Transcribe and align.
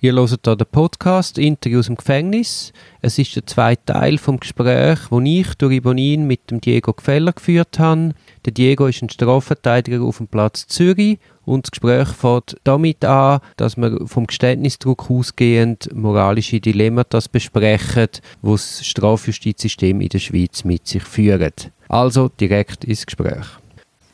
Ihr 0.00 0.12
hört 0.12 0.44
hier 0.44 0.54
den 0.54 0.66
Podcast 0.70 1.38
Interview 1.38 1.80
aus 1.80 1.86
dem 1.86 1.96
Gefängnis. 1.96 2.72
Es 3.02 3.18
ist 3.18 3.34
der 3.34 3.46
zweite 3.46 3.94
Teil 3.94 4.18
vom 4.18 4.38
Gespräch, 4.38 5.00
das 5.10 5.20
ich 5.24 5.54
durch 5.54 5.74
Ibonin 5.74 6.24
mit 6.24 6.52
dem 6.52 6.60
Diego 6.60 6.92
Gefeller 6.92 7.32
geführt 7.32 7.80
habe. 7.80 8.14
Der 8.44 8.52
Diego 8.52 8.86
ist 8.86 9.02
ein 9.02 9.10
Strafverteidiger 9.10 10.02
auf 10.02 10.18
dem 10.18 10.28
Platz 10.28 10.68
Zürich 10.68 11.18
und 11.44 11.66
das 11.66 11.72
Gespräch 11.72 12.06
fängt 12.10 12.58
damit 12.62 13.04
an, 13.04 13.40
dass 13.56 13.76
wir 13.76 14.06
vom 14.06 14.28
Geständnisdruck 14.28 15.10
ausgehend 15.10 15.88
moralische 15.92 16.60
Dilemmata 16.60 17.18
besprechen, 17.32 18.08
die 18.40 18.50
das 18.52 18.86
Strafjustizsystem 18.86 20.00
in 20.00 20.10
der 20.10 20.20
Schweiz 20.20 20.62
mit 20.62 20.86
sich 20.86 21.02
führt. 21.02 21.72
Also 21.88 22.28
direkt 22.28 22.84
ins 22.84 23.04
Gespräch 23.04 23.46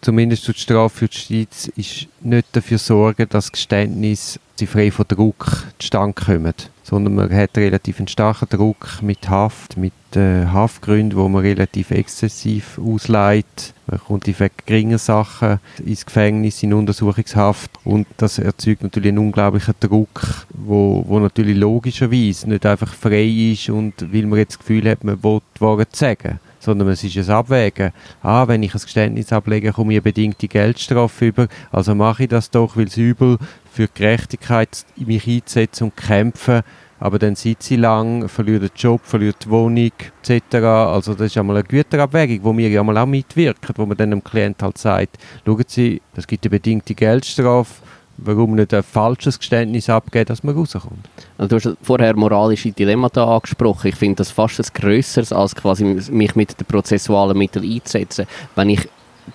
zumindest 0.05 0.47
die 0.47 0.55
Strafjustiz 0.55 1.69
ist 1.77 2.07
nicht 2.21 2.49
dafür 2.53 2.79
sorgen, 2.79 3.27
dass 3.31 3.51
Geständnisse 3.51 4.39
frei 4.67 4.91
von 4.91 5.07
Druck 5.09 5.67
zustande 5.79 6.15
kommen, 6.15 6.55
sondern 6.83 7.15
man 7.15 7.35
hat 7.35 7.57
relativ 7.57 7.99
einen 7.99 8.09
starken 8.09 8.49
Druck 8.49 9.03
mit 9.03 9.29
Haft, 9.29 9.77
mit 9.77 9.93
äh, 10.15 10.47
Haftgründen, 10.47 11.19
wo 11.19 11.29
man 11.29 11.43
relativ 11.43 11.91
exzessiv 11.91 12.79
ausleiht. 12.79 13.75
Man 13.87 13.99
kommt 13.99 14.29
in 14.29 14.35
geringen 14.65 14.99
Sachen 14.99 15.59
ins 15.85 16.07
Gefängnis, 16.07 16.63
in 16.63 16.73
Untersuchungshaft. 16.73 17.71
Und 17.85 18.07
das 18.17 18.39
erzeugt 18.39 18.83
natürlich 18.83 19.09
einen 19.09 19.19
unglaublichen 19.19 19.75
Druck, 19.81 20.47
wo, 20.51 21.05
wo 21.07 21.19
natürlich 21.19 21.57
logischerweise 21.57 22.49
nicht 22.49 22.65
einfach 22.65 22.95
frei 22.95 23.25
ist 23.25 23.69
und 23.71 24.13
weil 24.13 24.27
man 24.27 24.39
jetzt 24.39 24.53
das 24.53 24.59
Gefühl 24.61 24.89
hat, 24.89 25.03
man 25.03 25.23
will 25.23 25.41
die 25.57 25.61
Wahrheit 25.61 25.97
sagen 25.97 26.39
sondern 26.65 26.89
es 26.89 27.05
ist 27.05 27.17
ein 27.17 27.31
Abwägen. 27.31 27.93
Ah, 28.23 28.49
wenn 28.49 28.63
ich 28.63 28.75
ein 28.75 28.81
Geständnis 28.81 29.33
ablege, 29.33 29.73
komme 29.73 29.93
ich 29.93 29.99
eine 29.99 30.03
bedingte 30.03 30.49
Geldstrafe 30.49 31.27
über, 31.27 31.49
also 31.71 31.95
mache 31.95 32.25
ich 32.25 32.29
das 32.29 32.51
doch, 32.51 32.77
weil 32.77 32.87
es 32.87 32.97
übel 32.97 33.39
für 33.71 33.89
Gerechtigkeit 33.89 34.85
mich 34.97 35.27
einzusetzen 35.29 35.85
und 35.85 35.97
kämpfen, 35.97 36.63
aber 37.01 37.19
dann 37.19 37.35
sitze 37.35 37.75
ich 37.75 37.81
lang, 37.81 38.29
verliere 38.29 38.61
den 38.61 38.71
Job, 38.77 39.03
verliere 39.05 39.35
die 39.43 39.51
Wohnung 39.51 39.93
etc. 40.23 40.55
Also 40.55 41.15
das 41.15 41.27
ist 41.27 41.37
einmal 41.37 41.57
eine 41.57 41.65
Güterabwägung, 41.65 42.41
wo 42.43 42.57
wir 42.57 42.69
ja 42.69 42.83
mal 42.83 42.97
auch 42.97 43.07
mitwirken, 43.07 43.75
wo 43.77 43.85
man 43.85 43.97
dann 43.97 44.11
dem 44.11 44.25
Klient 44.25 44.63
halt 44.63 44.79
sagt, 44.79 45.19
schauen 45.45 45.65
Sie, 45.67 46.01
es 46.15 46.27
gibt 46.27 46.45
eine 46.45 46.51
bedingte 46.51 46.95
Geldstrafe, 46.95 47.75
warum 48.17 48.55
nicht 48.55 48.73
ein 48.73 48.83
falsches 48.83 49.39
Geständnis 49.39 49.91
abgeben, 49.91 50.27
dass 50.27 50.43
man 50.43 50.55
rauskommt. 50.55 51.09
Also 51.39 51.59
du 51.59 51.71
hast 51.71 51.77
vorher 51.83 52.17
moralische 52.17 52.73
Dilemmata 52.73 53.25
angesprochen. 53.25 53.89
Ich 53.89 53.97
finde 53.97 54.17
das 54.17 54.31
fast 54.31 54.61
ein 54.61 54.67
grösseres, 54.73 55.33
als 55.33 55.55
quasi 55.55 55.85
mich 55.85 56.37
mit 56.37 56.59
den 56.59 56.67
prozessualen 56.67 57.37
Mitteln 57.37 57.71
einzusetzen. 57.71 58.27
Wenn 58.55 58.71
ich 58.71 58.89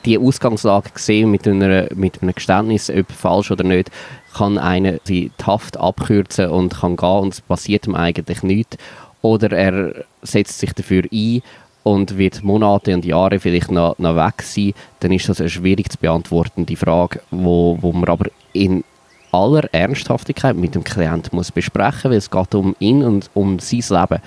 die 0.06 0.18
Ausgangslage 0.18 0.92
sehe 0.96 1.26
mit, 1.26 1.48
einer, 1.48 1.88
mit 1.96 2.22
einem 2.22 2.36
Geständnis, 2.36 2.90
ob 2.90 3.12
falsch 3.12 3.52
oder 3.52 3.64
nicht, 3.64 3.90
kann 4.34 4.58
einer 4.58 4.98
die 5.08 5.32
Haft 5.44 5.78
abkürzen 5.78 6.50
und 6.50 6.80
kann 6.80 6.96
gehen 6.96 7.10
und 7.10 7.34
es 7.34 7.42
passiert 7.42 7.88
ihm 7.88 7.96
eigentlich 7.96 8.44
nichts. 8.44 8.78
Oder 9.22 9.52
er 9.52 10.06
setzt 10.22 10.60
sich 10.60 10.74
dafür 10.74 11.04
ein 11.12 11.42
und 11.84 12.18
wird 12.18 12.44
Monate 12.44 12.94
und 12.94 13.06
Jahre 13.06 13.40
vielleicht 13.40 13.72
noch, 13.72 13.98
noch 13.98 14.16
weg 14.16 14.42
sein, 14.44 14.74
dann 15.00 15.12
ist 15.12 15.28
das 15.28 15.40
eine 15.40 15.50
schwierig 15.50 15.92
zu 15.92 15.98
beantwortende 15.98 16.76
Frage, 16.76 17.22
wo, 17.32 17.78
wo 17.82 17.92
man 17.92 18.10
aber 18.10 18.30
in 18.54 18.84
aller 19.32 19.72
Ernsthaftigkeit 19.74 20.56
mit 20.56 20.76
dem 20.76 20.84
Klienten 20.84 21.36
muss 21.36 21.52
besprechen, 21.52 22.12
weil 22.12 22.18
es 22.18 22.32
geht 22.32 22.56
um 22.56 22.76
ihn 22.80 23.04
und 23.04 23.30
um 23.34 23.60
sein 23.60 23.84
Leben. 23.90 24.22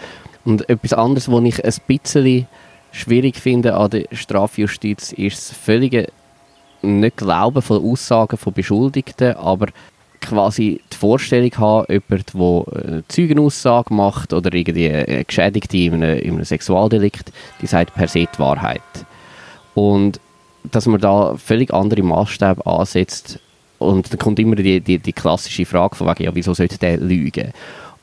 Und 0.44 0.68
etwas 0.68 0.92
anderes, 0.92 1.30
was 1.30 1.44
ich 1.44 1.64
ein 1.64 1.74
bisschen 1.86 2.46
schwierig 2.92 3.36
finde 3.36 3.74
an 3.74 3.90
der 3.90 4.06
Strafjustiz, 4.12 5.12
ist 5.12 5.50
das 5.50 5.56
völlige 5.56 6.08
nicht 6.82 7.16
Glauben 7.16 7.62
von 7.62 7.84
Aussagen 7.84 8.36
von 8.36 8.52
Beschuldigten, 8.52 9.36
aber 9.36 9.68
quasi 10.20 10.80
die 10.92 10.96
Vorstellung 10.96 11.56
haben, 11.58 11.86
jemand, 11.88 12.34
der 12.34 12.84
eine 12.84 13.04
Zeugenaussage 13.08 13.92
macht 13.92 14.32
oder 14.32 14.52
irgendwie 14.52 14.90
eine 14.90 15.24
Geschädigte 15.24 15.76
in 15.76 15.94
einem, 15.94 16.18
in 16.18 16.34
einem 16.34 16.44
Sexualdelikt, 16.44 17.32
die 17.60 17.66
sagt 17.66 17.94
per 17.94 18.08
se 18.08 18.26
die 18.32 18.38
Wahrheit. 18.38 18.80
Und 19.74 20.20
dass 20.64 20.86
man 20.86 21.00
da 21.00 21.36
völlig 21.36 21.72
andere 21.72 22.02
Maßstäbe 22.02 22.64
ansetzt 22.66 23.40
und 23.82 24.10
dann 24.10 24.18
kommt 24.18 24.38
immer 24.38 24.56
die, 24.56 24.80
die, 24.80 24.98
die 24.98 25.12
klassische 25.12 25.66
Frage 25.66 25.96
von 25.96 26.08
wegen, 26.08 26.24
ja, 26.24 26.34
wieso 26.34 26.54
sollte 26.54 26.78
der 26.78 26.98
lügen? 26.98 27.52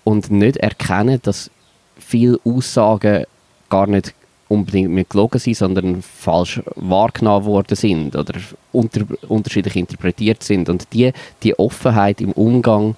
Und 0.03 0.31
nicht 0.31 0.57
erkennen, 0.57 1.19
dass 1.21 1.51
viele 1.97 2.39
Aussagen 2.43 3.25
gar 3.69 3.87
nicht 3.87 4.13
unbedingt 4.47 4.89
mit 4.89 5.09
gelogen 5.09 5.39
sind, 5.39 5.55
sondern 5.55 6.01
falsch 6.01 6.61
wahrgenommen 6.75 7.45
worden 7.45 7.75
sind 7.75 8.15
oder 8.15 8.33
unter, 8.71 9.01
unterschiedlich 9.27 9.75
interpretiert 9.75 10.43
sind. 10.43 10.69
Und 10.69 10.87
die, 10.91 11.13
die 11.43 11.57
Offenheit 11.57 12.19
im 12.19 12.31
Umgang, 12.31 12.95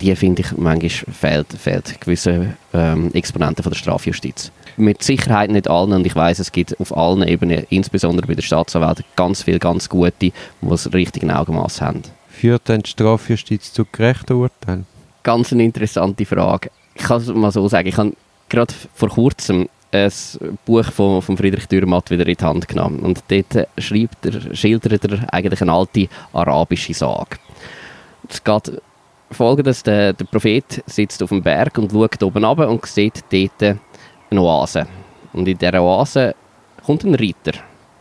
die 0.00 0.14
finde 0.16 0.42
ich 0.42 0.56
manchmal 0.56 0.90
fehlt, 0.90 1.52
fehlt 1.52 2.00
gewisse 2.00 2.56
ähm, 2.72 3.10
Exponenten 3.14 3.62
von 3.62 3.72
der 3.72 3.78
Strafjustiz. 3.78 4.50
Mit 4.76 5.02
Sicherheit 5.02 5.50
nicht 5.50 5.68
allen 5.68 5.92
und 5.92 6.06
ich 6.06 6.16
weiß, 6.16 6.38
es 6.38 6.50
gibt 6.50 6.78
auf 6.80 6.96
allen 6.96 7.22
Ebenen, 7.22 7.66
insbesondere 7.70 8.26
bei 8.26 8.34
der 8.34 8.42
Staatsanwältin, 8.42 9.04
ganz 9.16 9.42
viele 9.42 9.58
ganz 9.58 9.88
gute, 9.88 10.12
die 10.20 10.32
das 10.60 10.92
richtige 10.92 11.34
Augenmaß 11.34 11.80
haben. 11.80 12.02
Führt 12.28 12.68
denn 12.68 12.82
die 12.82 12.90
Strafjustiz 12.90 13.72
zu 13.72 13.84
gerechten 13.90 14.32
Urteilen? 14.32 14.86
Ganz 15.22 15.52
eine 15.52 15.64
interessante 15.64 16.24
Frage. 16.26 16.70
Ich 16.94 17.04
kann 17.04 17.20
es 17.20 17.28
mal 17.28 17.52
so 17.52 17.68
sagen, 17.68 17.88
ich 17.88 17.96
habe 17.96 18.12
gerade 18.48 18.74
vor 18.94 19.08
kurzem 19.08 19.68
ein 19.92 20.10
Buch 20.64 20.84
von, 20.90 21.22
von 21.22 21.36
Friedrich 21.36 21.66
Dürrmatt 21.66 22.10
wieder 22.10 22.26
in 22.26 22.36
die 22.36 22.44
Hand 22.44 22.66
genommen. 22.66 23.00
Und 23.00 23.22
dort 23.28 23.68
schreibt 23.78 24.26
er, 24.26 24.54
schildert 24.54 25.04
er 25.04 25.32
eigentlich 25.32 25.62
eine 25.62 25.72
alte 25.72 26.08
arabische 26.32 26.94
Sage. 26.94 27.36
Es 28.28 28.42
geht 28.42 28.80
folgendes, 29.30 29.82
der, 29.82 30.12
der 30.12 30.24
Prophet 30.24 30.82
sitzt 30.86 31.22
auf 31.22 31.28
dem 31.28 31.42
Berg 31.42 31.78
und 31.78 31.92
schaut 31.92 32.22
oben 32.22 32.44
runter 32.44 32.68
und 32.68 32.84
sieht 32.86 33.24
dort 33.30 33.78
eine 34.34 34.42
Oase. 34.42 34.86
Und 35.32 35.48
in 35.48 35.58
dieser 35.58 35.82
Oase 35.82 36.34
kommt 36.84 37.04
ein 37.04 37.14
Reiter. 37.14 37.58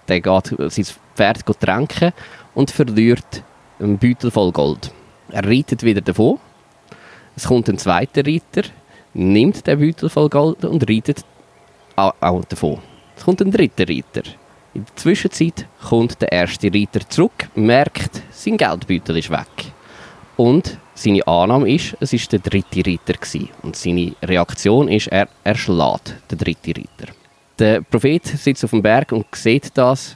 Der 0.07 0.21
geht 0.21 0.55
sein 0.71 0.85
Pferd 1.15 1.45
tränken 1.59 2.11
und 2.53 2.71
verliert 2.71 3.43
einen 3.79 3.97
Beutel 3.97 4.31
voll 4.31 4.51
Gold. 4.51 4.91
Er 5.29 5.45
reitet 5.45 5.83
wieder 5.83 6.01
davon. 6.01 6.39
Es 7.35 7.47
kommt 7.47 7.69
ein 7.69 7.77
zweiter 7.77 8.25
Reiter, 8.25 8.69
nimmt 9.13 9.65
den 9.65 9.79
Beutel 9.79 10.09
voll 10.09 10.29
Gold 10.29 10.65
und 10.65 10.87
reitet 10.89 11.23
auch 11.95 12.45
davon. 12.45 12.79
Es 13.15 13.23
kommt 13.23 13.41
ein 13.41 13.51
dritter 13.51 13.87
Reiter. 13.87 14.23
In 14.73 14.85
der 14.85 14.95
Zwischenzeit 14.95 15.67
kommt 15.87 16.21
der 16.21 16.31
erste 16.31 16.73
Reiter 16.73 17.07
zurück, 17.07 17.49
merkt, 17.55 18.21
sein 18.31 18.57
Geldbeutel 18.57 19.17
ist 19.17 19.29
weg. 19.29 19.71
Und 20.35 20.77
seine 20.95 21.25
Annahme 21.27 21.71
ist, 21.71 21.95
es 21.99 22.13
ist 22.13 22.31
der 22.31 22.39
dritte 22.39 22.79
Reiter 22.89 23.13
gewesen. 23.13 23.49
Und 23.61 23.75
seine 23.75 24.13
Reaktion 24.21 24.87
ist, 24.87 25.07
er 25.07 25.27
erschlägt 25.43 26.15
den 26.29 26.37
dritten 26.37 26.73
Reiter. 26.73 27.13
Der 27.59 27.81
Prophet 27.81 28.25
sitzt 28.25 28.63
auf 28.63 28.71
dem 28.71 28.81
Berg 28.81 29.11
und 29.11 29.25
sieht 29.33 29.71
das 29.75 30.15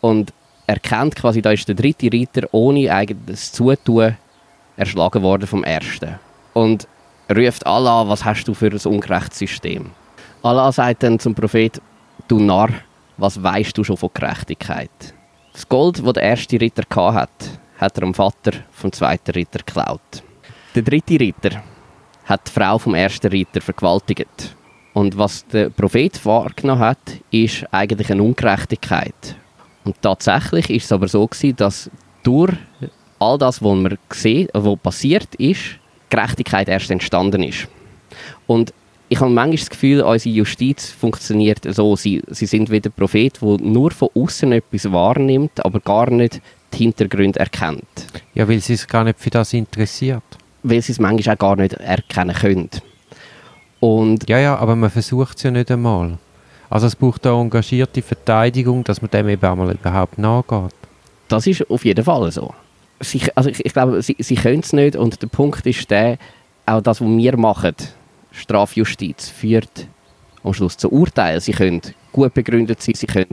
und 0.00 0.32
erkennt 0.66 1.14
quasi, 1.14 1.42
da 1.42 1.52
ist 1.52 1.68
der 1.68 1.74
dritte 1.74 2.10
Reiter 2.12 2.48
ohne 2.52 2.92
eigenes 2.92 3.52
Zutun 3.52 4.16
erschlagen 4.76 5.22
worden 5.22 5.46
vom 5.46 5.64
ersten. 5.64 6.18
Und 6.54 6.88
ruft 7.34 7.66
Allah, 7.66 8.08
was 8.08 8.24
hast 8.24 8.44
du 8.44 8.54
für 8.54 8.70
ein 8.70 8.92
ungerechtes 8.92 9.38
System? 9.38 9.90
Allah 10.42 10.70
sagt 10.70 11.02
dann 11.02 11.18
zum 11.18 11.34
Prophet, 11.34 11.80
du 12.28 12.38
Narr, 12.38 12.70
was 13.16 13.42
weißt 13.42 13.76
du 13.76 13.84
schon 13.84 13.96
von 13.96 14.10
Gerechtigkeit? 14.12 14.90
Das 15.52 15.68
Gold, 15.68 16.04
das 16.04 16.12
der 16.12 16.22
erste 16.22 16.60
Ritter 16.60 16.82
hatte, 16.94 17.48
hat 17.78 17.96
er 17.96 18.02
dem 18.02 18.14
Vater 18.14 18.52
vom 18.72 18.92
zweiten 18.92 19.32
Ritter 19.32 19.58
geklaut. 19.58 20.22
Der 20.74 20.82
dritte 20.82 21.18
Ritter 21.18 21.62
hat 22.24 22.48
die 22.48 22.52
Frau 22.52 22.78
vom 22.78 22.94
ersten 22.94 23.28
Ritter 23.28 23.60
vergewaltigt. 23.60 24.56
Und 24.92 25.16
was 25.16 25.46
der 25.46 25.70
Prophet 25.70 26.24
wahrgenommen 26.24 26.80
hat, 26.80 26.98
ist 27.30 27.64
eigentlich 27.70 28.10
eine 28.10 28.22
Ungerechtigkeit. 28.22 29.36
Und 29.84 30.00
tatsächlich 30.02 30.70
ist 30.70 30.86
es 30.86 30.92
aber 30.92 31.06
so 31.06 31.26
gewesen, 31.26 31.56
dass 31.56 31.90
durch 32.22 32.54
all 33.18 33.38
das, 33.38 33.62
was 33.62 33.76
man 33.76 33.98
gesehen, 34.08 34.48
was 34.52 34.78
passiert 34.78 35.34
ist, 35.36 35.78
Gerechtigkeit 36.10 36.68
erst 36.68 36.90
entstanden 36.90 37.42
ist. 37.42 37.68
Und 38.46 38.72
ich 39.08 39.20
habe 39.20 39.30
manchmal 39.30 39.56
das 39.56 39.70
Gefühl, 39.70 40.02
unsere 40.02 40.34
Justiz 40.34 40.90
funktioniert 40.90 41.60
so. 41.68 41.94
Sie, 41.94 42.22
sie 42.28 42.46
sind 42.46 42.70
wie 42.70 42.80
der 42.80 42.90
Prophet, 42.90 43.40
der 43.40 43.58
nur 43.60 43.92
von 43.92 44.08
außen 44.14 44.50
etwas 44.52 44.90
wahrnimmt, 44.90 45.64
aber 45.64 45.78
gar 45.78 46.10
nicht 46.10 46.40
die 46.72 46.78
Hintergründe 46.78 47.40
erkennt. 47.40 47.84
Ja, 48.34 48.48
weil 48.48 48.60
sie 48.60 48.76
sich 48.76 48.86
gar 48.86 49.04
nicht 49.04 49.18
für 49.18 49.30
das 49.30 49.52
interessiert. 49.52 50.22
Weil 50.62 50.82
sie 50.82 50.92
es 50.92 50.98
manchmal 50.98 51.34
auch 51.34 51.38
gar 51.38 51.56
nicht 51.56 51.74
erkennen 51.74 52.34
können. 52.34 52.70
Und 53.80 54.28
ja, 54.28 54.38
ja, 54.38 54.56
aber 54.56 54.74
man 54.74 54.90
versucht 54.90 55.36
es 55.36 55.42
ja 55.44 55.50
nicht 55.50 55.70
einmal. 55.70 56.18
Also 56.68 56.86
es 56.86 56.96
braucht 56.96 57.26
eine 57.26 57.36
engagierte 57.40 58.02
Verteidigung, 58.02 58.82
dass 58.84 59.00
man 59.00 59.10
dem 59.10 59.28
eben 59.28 59.44
einmal 59.44 59.72
überhaupt 59.72 60.18
nachgeht. 60.18 60.74
Das 61.28 61.46
ist 61.46 61.68
auf 61.70 61.84
jeden 61.84 62.04
Fall 62.04 62.30
so. 62.32 62.54
Sie, 63.00 63.20
also 63.34 63.50
ich, 63.50 63.64
ich 63.64 63.72
glaube, 63.72 64.00
sie, 64.02 64.16
sie 64.18 64.34
können 64.36 64.60
es 64.60 64.72
nicht 64.72 64.96
und 64.96 65.20
der 65.22 65.26
Punkt 65.28 65.66
ist 65.66 65.90
der, 65.90 66.18
auch 66.64 66.80
das, 66.80 67.00
was 67.00 67.08
wir 67.08 67.36
machen, 67.36 67.74
Strafjustiz 68.32 69.28
führt 69.28 69.86
am 70.42 70.54
Schluss 70.54 70.76
zu 70.76 70.90
Urteilen. 70.90 71.40
Sie 71.40 71.52
können 71.52 71.82
gut 72.12 72.34
begründet 72.34 72.82
sein, 72.82 72.94
sie 72.94 73.06
können 73.06 73.26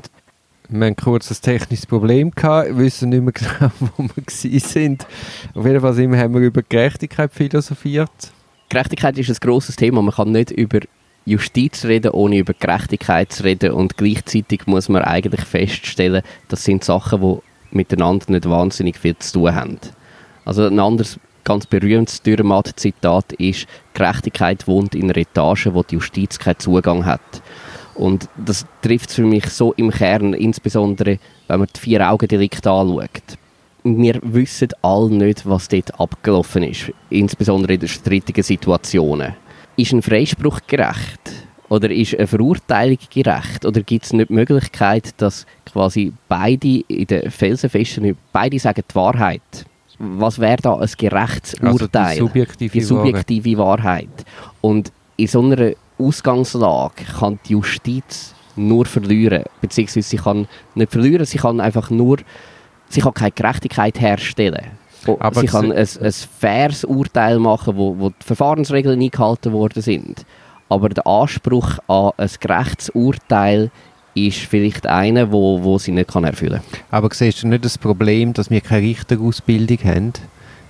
Wir 0.69 0.85
hatten 0.87 0.95
kurz 0.95 1.29
ein 1.29 1.37
technisches 1.41 1.85
Problem, 1.85 2.31
gehabt, 2.31 2.77
wissen 2.77 3.09
nicht 3.09 3.23
mehr 3.23 3.33
genau, 3.59 3.71
wo 3.79 4.03
wir 4.03 4.59
sind. 4.59 5.05
Auf 5.53 5.65
jeden 5.65 5.81
Fall 5.81 6.17
haben 6.17 6.33
wir 6.33 6.41
über 6.41 6.61
Gerechtigkeit 6.61 7.31
philosophiert. 7.33 8.31
Gerechtigkeit 8.69 9.17
ist 9.17 9.29
ein 9.29 9.37
grosses 9.39 9.75
Thema. 9.75 10.01
Man 10.01 10.13
kann 10.13 10.31
nicht 10.31 10.51
über 10.51 10.79
Justiz 11.25 11.85
reden, 11.85 12.11
ohne 12.11 12.37
über 12.37 12.53
Gerechtigkeit 12.53 13.31
zu 13.31 13.43
reden. 13.43 13.71
Und 13.71 13.97
gleichzeitig 13.97 14.65
muss 14.65 14.89
man 14.89 15.03
eigentlich 15.03 15.41
feststellen, 15.41 16.23
das 16.47 16.63
sind 16.63 16.83
Sachen, 16.83 17.21
die 17.21 17.75
miteinander 17.75 18.31
nicht 18.31 18.49
wahnsinnig 18.49 18.97
viel 18.97 19.17
zu 19.17 19.33
tun 19.33 19.55
haben. 19.55 19.79
Also 20.45 20.65
ein 20.65 20.79
anderes 20.79 21.19
ganz 21.43 21.65
berühmtes 21.65 22.21
Dürrematt-Zitat 22.21 23.33
ist, 23.33 23.67
Gerechtigkeit 23.93 24.67
wohnt 24.67 24.95
in 24.95 25.03
einer 25.03 25.17
Etage, 25.17 25.69
wo 25.71 25.83
die 25.83 25.95
Justiz 25.95 26.39
keinen 26.39 26.59
Zugang 26.59 27.05
hat. 27.05 27.41
Und 27.95 28.27
das 28.37 28.65
trifft 28.81 29.11
für 29.11 29.23
mich 29.23 29.45
so 29.49 29.73
im 29.73 29.91
Kern, 29.91 30.33
insbesondere 30.33 31.19
wenn 31.47 31.59
man 31.59 31.69
die 31.75 31.79
Vier-Augen-Delikte 31.79 32.71
anschaut. 32.71 33.37
Wir 33.83 34.19
wissen 34.23 34.69
alle 34.81 35.09
nicht, 35.09 35.45
was 35.45 35.67
dort 35.67 35.99
abgelaufen 35.99 36.63
ist, 36.63 36.91
insbesondere 37.09 37.73
in 37.73 37.81
den 37.81 37.89
strittigen 37.89 38.43
Situationen. 38.43 39.35
Ist 39.75 39.91
ein 39.91 40.01
Freispruch 40.01 40.61
gerecht? 40.67 41.31
Oder 41.69 41.89
ist 41.91 42.15
eine 42.15 42.27
Verurteilung 42.27 42.99
gerecht? 43.13 43.65
Oder 43.65 43.81
gibt 43.81 44.05
es 44.05 44.13
nicht 44.13 44.29
die 44.29 44.33
Möglichkeit, 44.33 45.09
dass 45.17 45.45
quasi 45.65 46.13
beide 46.27 46.81
in 46.87 47.07
den 47.07 47.31
Felsenfesten, 47.31 48.15
beide 48.31 48.59
sagen 48.59 48.83
die 48.89 48.95
Wahrheit? 48.95 49.41
Was 49.97 50.39
wäre 50.39 50.61
da 50.61 50.77
ein 50.77 50.89
gerechtes 50.97 51.55
Urteil? 51.55 51.69
Also 51.69 51.87
die 51.87 52.19
subjektive, 52.19 52.71
die 52.71 52.81
subjektive 52.81 53.57
Wahrheit. 53.57 54.25
Und 54.61 54.91
in 55.17 55.27
so 55.27 55.41
einer 55.41 55.73
Ausgangslage 55.97 57.03
kann 57.19 57.39
die 57.45 57.53
Justiz 57.53 58.33
nur 58.55 58.85
verlieren. 58.85 59.43
Beziehungsweise 59.61 60.07
sie 60.07 60.17
kann 60.17 60.47
nicht 60.75 60.91
verlieren, 60.91 61.25
sie 61.25 61.37
kann 61.37 61.59
einfach 61.59 61.89
nur, 61.89 62.17
sie 62.89 63.01
kann 63.01 63.13
keine 63.13 63.31
Gerechtigkeit 63.31 63.99
herstellen. 63.99 64.65
Aber 65.19 65.39
sie 65.39 65.47
kann 65.47 65.71
ein, 65.71 65.87
ein 66.01 66.11
faires 66.39 66.85
Urteil 66.85 67.39
machen, 67.39 67.75
wo, 67.75 67.97
wo 67.97 68.09
die 68.09 68.25
Verfahrensregeln 68.25 69.01
eingehalten 69.01 69.51
worden 69.51 69.81
sind. 69.81 70.25
Aber 70.69 70.89
der 70.89 71.05
Anspruch 71.05 71.79
an 71.87 72.11
ein 72.17 72.29
gerechtes 72.39 72.89
Urteil 72.89 73.69
ist 74.15 74.39
vielleicht 74.39 74.87
einer, 74.87 75.31
wo, 75.31 75.61
wo 75.63 75.77
sie 75.77 75.91
nicht 75.91 76.11
kann 76.11 76.23
erfüllen 76.23 76.61
kann. 76.71 76.81
Aber 76.91 77.13
siehst 77.13 77.43
du 77.43 77.47
nicht 77.47 77.65
das 77.65 77.77
Problem, 77.77 78.33
dass 78.33 78.49
wir 78.49 78.61
keine 78.61 78.87
Richterausbildung 78.87 79.79
haben? 79.83 80.13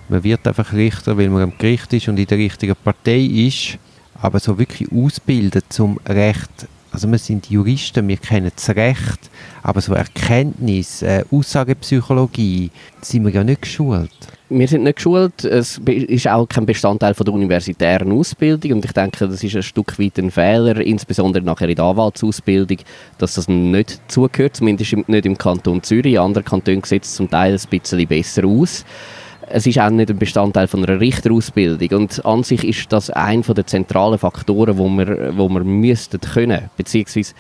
Man 0.10 0.24
wird 0.24 0.48
einfach 0.48 0.74
Richter, 0.74 1.18
weil 1.18 1.30
man 1.30 1.44
am 1.44 1.54
Gericht 1.58 1.94
ist 1.94 2.08
und 2.08 2.18
in 2.18 2.28
der 2.28 2.38
richtigen 2.38 2.76
Partei 2.76 3.20
ist 3.20 3.78
aber 4.24 4.40
so 4.40 4.58
wirklich 4.58 4.90
ausbilden 4.92 5.62
zum 5.68 6.00
Recht, 6.08 6.68
also 6.94 7.12
wir 7.12 7.18
sind 7.18 7.50
Juristen, 7.50 8.08
wir 8.08 8.16
kennen 8.16 8.52
das 8.56 8.70
Recht, 8.70 9.30
aber 9.62 9.82
so 9.82 9.94
Erkenntnis, 9.94 11.02
äh, 11.02 11.26
Aussagepsychologie, 11.30 12.72
sind 13.02 13.26
wir 13.26 13.34
ja 13.34 13.44
nicht 13.44 13.64
geschult. 13.64 14.12
Wir 14.50 14.68
sind 14.68 14.84
nicht 14.84 14.96
geschult, 14.96 15.44
es 15.44 15.78
ist 15.80 16.28
auch 16.30 16.48
kein 16.48 16.66
Bestandteil 16.66 17.14
von 17.16 17.26
der 17.26 17.34
universitären 17.34 18.14
Ausbildung 18.14 18.74
und 18.74 18.86
ich 18.86 18.94
denke, 18.94 19.28
das 19.28 19.44
ist 19.44 19.56
ein 19.58 19.64
Stück 19.64 20.00
weit 20.00 20.18
ein 20.18 20.32
Fehler, 20.32 20.80
insbesondere 20.80 21.44
nachher 21.44 21.68
in 21.68 21.76
der 21.76 21.86
Anwaltsausbildung, 21.86 22.78
dass 23.18 23.34
das 23.34 23.50
nicht 23.50 24.00
zugehört, 24.08 24.56
zumindest 24.56 24.96
nicht 25.10 25.26
im 25.26 25.38
Kanton 25.38 25.84
Zürich. 25.84 26.18
Andere 26.18 26.46
Kantone 26.46 26.82
sehen 26.86 27.02
es 27.04 27.16
zum 27.16 27.30
Teil 27.30 27.54
ein 27.54 27.70
bisschen 27.70 28.08
besser 28.08 28.46
aus 28.46 28.86
es 29.54 29.68
ist 29.68 29.80
auch 29.80 29.92
nicht 29.92 30.10
ein 30.10 30.18
Bestandteil 30.18 30.68
von 30.68 30.84
einer 30.84 31.00
Richterausbildung 31.00 32.00
und 32.00 32.26
an 32.26 32.42
sich 32.42 32.68
ist 32.68 32.92
das 32.92 33.12
ein 33.12 33.44
der 33.44 33.68
zentralen 33.68 34.18
Faktoren, 34.18 34.80
wo 34.80 34.90
wir, 34.90 35.38
wo 35.38 35.48
wir 35.48 35.64
müssten 35.64 36.20
können, 36.20 36.70
beziehungsweise 36.76 37.36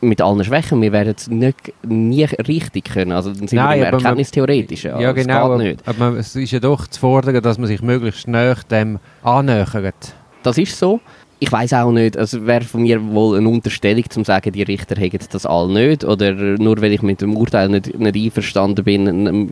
mit 0.00 0.20
allen 0.20 0.42
Schwächen, 0.42 0.82
wir 0.82 0.90
werden 0.90 1.14
es 1.16 1.28
nicht, 1.28 1.72
nie 1.86 2.24
richtig 2.24 2.86
können. 2.92 3.12
Also 3.12 3.30
dann 3.30 3.46
sind 3.46 3.56
Nein, 3.58 3.78
wir 3.80 3.88
im 3.88 3.94
Erkenntnistheoretischen. 3.94 4.90
Ja, 5.00 5.10
also 5.10 5.14
genau. 5.14 5.52
Aber, 5.52 5.74
aber 5.86 6.18
es 6.18 6.34
ist 6.34 6.50
ja 6.50 6.58
doch 6.58 6.88
zu 6.88 6.98
fordern, 6.98 7.40
dass 7.40 7.58
man 7.58 7.68
sich 7.68 7.80
möglichst 7.80 8.26
näher 8.26 8.56
dem 8.68 8.98
annähert. 9.22 10.14
Das 10.42 10.58
ist 10.58 10.76
so 10.76 11.00
ich 11.42 11.50
weiß 11.50 11.72
auch 11.72 11.90
nicht, 11.90 12.16
also 12.16 12.46
wäre 12.46 12.62
von 12.62 12.82
mir 12.82 13.04
wohl 13.04 13.36
eine 13.36 13.48
Unterstellung, 13.48 14.08
zu 14.08 14.22
sagen, 14.22 14.52
die 14.52 14.62
Richter 14.62 14.94
hätten 14.94 15.26
das 15.32 15.44
all 15.44 15.66
nicht, 15.66 16.04
oder 16.04 16.32
nur 16.34 16.80
weil 16.80 16.92
ich 16.92 17.02
mit 17.02 17.20
dem 17.20 17.36
Urteil 17.36 17.68
nicht, 17.68 17.98
nicht 17.98 18.16
einverstanden 18.16 18.84
bin, 18.84 19.50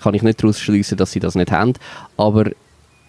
kann 0.00 0.14
ich 0.14 0.22
nicht 0.22 0.42
daraus 0.42 0.58
schließen, 0.58 0.96
dass 0.96 1.12
sie 1.12 1.20
das 1.20 1.34
nicht 1.34 1.52
haben, 1.52 1.74
aber 2.16 2.50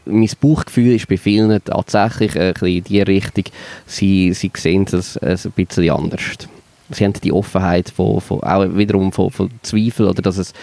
mein 0.04 0.30
Bauchgefühl 0.42 0.96
ist 0.96 1.08
bei 1.08 1.16
vielen 1.16 1.64
tatsächlich 1.64 2.36
ein 2.38 2.52
bisschen 2.52 2.68
in 2.68 2.84
die 2.84 3.02
Richtung, 3.04 3.46
sie, 3.86 4.34
sie 4.34 4.52
sehen 4.54 4.84
das 4.84 5.16
ein 5.18 5.40
bisschen 5.56 5.90
anders. 5.90 6.50
Sie 6.90 7.06
haben 7.06 7.14
die 7.24 7.32
Offenheit 7.32 7.90
von, 7.90 8.20
von 8.20 8.42
auch 8.42 8.66
wiederum 8.76 9.14
von, 9.14 9.32
von 9.32 9.50
Zweifel, 9.62 10.08
oder 10.08 10.22
dass 10.22 10.38
es 10.38 10.54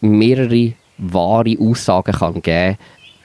mehrere 0.00 0.74
wahre 0.96 1.56
Aussagen 1.58 2.12
kann 2.12 2.40
geben 2.40 2.76
kann, 2.76 2.76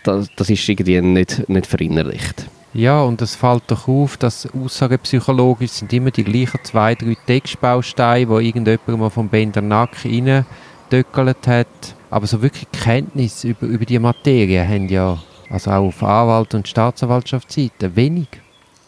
das, 0.06 0.30
das 0.36 0.50
ist 0.50 0.68
irgendwie 0.68 1.02
nicht, 1.02 1.48
nicht 1.50 1.68
verinnerlicht. 1.68 2.48
Ja, 2.76 3.04
und 3.04 3.22
es 3.22 3.36
fällt 3.36 3.64
doch 3.68 3.88
auf, 3.88 4.18
dass 4.18 4.50
Aussagepsychologisch 4.52 5.70
sind 5.70 5.94
immer 5.94 6.10
die 6.10 6.24
gleichen 6.24 6.60
zwei, 6.64 6.96
drei 6.96 7.16
Textbausteine, 7.28 8.28
wo 8.28 8.40
irgendjemand 8.40 9.00
mal 9.00 9.12
vom 9.12 9.30
Bendernack 9.30 9.92
reindöckelt 10.04 11.48
hat. 11.48 11.68
Aber 12.10 12.26
so 12.26 12.42
wirklich 12.42 12.66
Kenntnis 12.72 13.44
über, 13.44 13.68
über 13.68 13.86
die 13.86 14.00
Materie 14.00 14.68
haben 14.68 14.90
ja, 14.90 15.20
also 15.52 15.70
auch 15.70 15.86
auf 15.86 16.02
Anwalt- 16.02 16.56
und 16.56 16.68
Staatsanwaltschaftsseite, 16.68 17.96
wenig. 17.96 18.28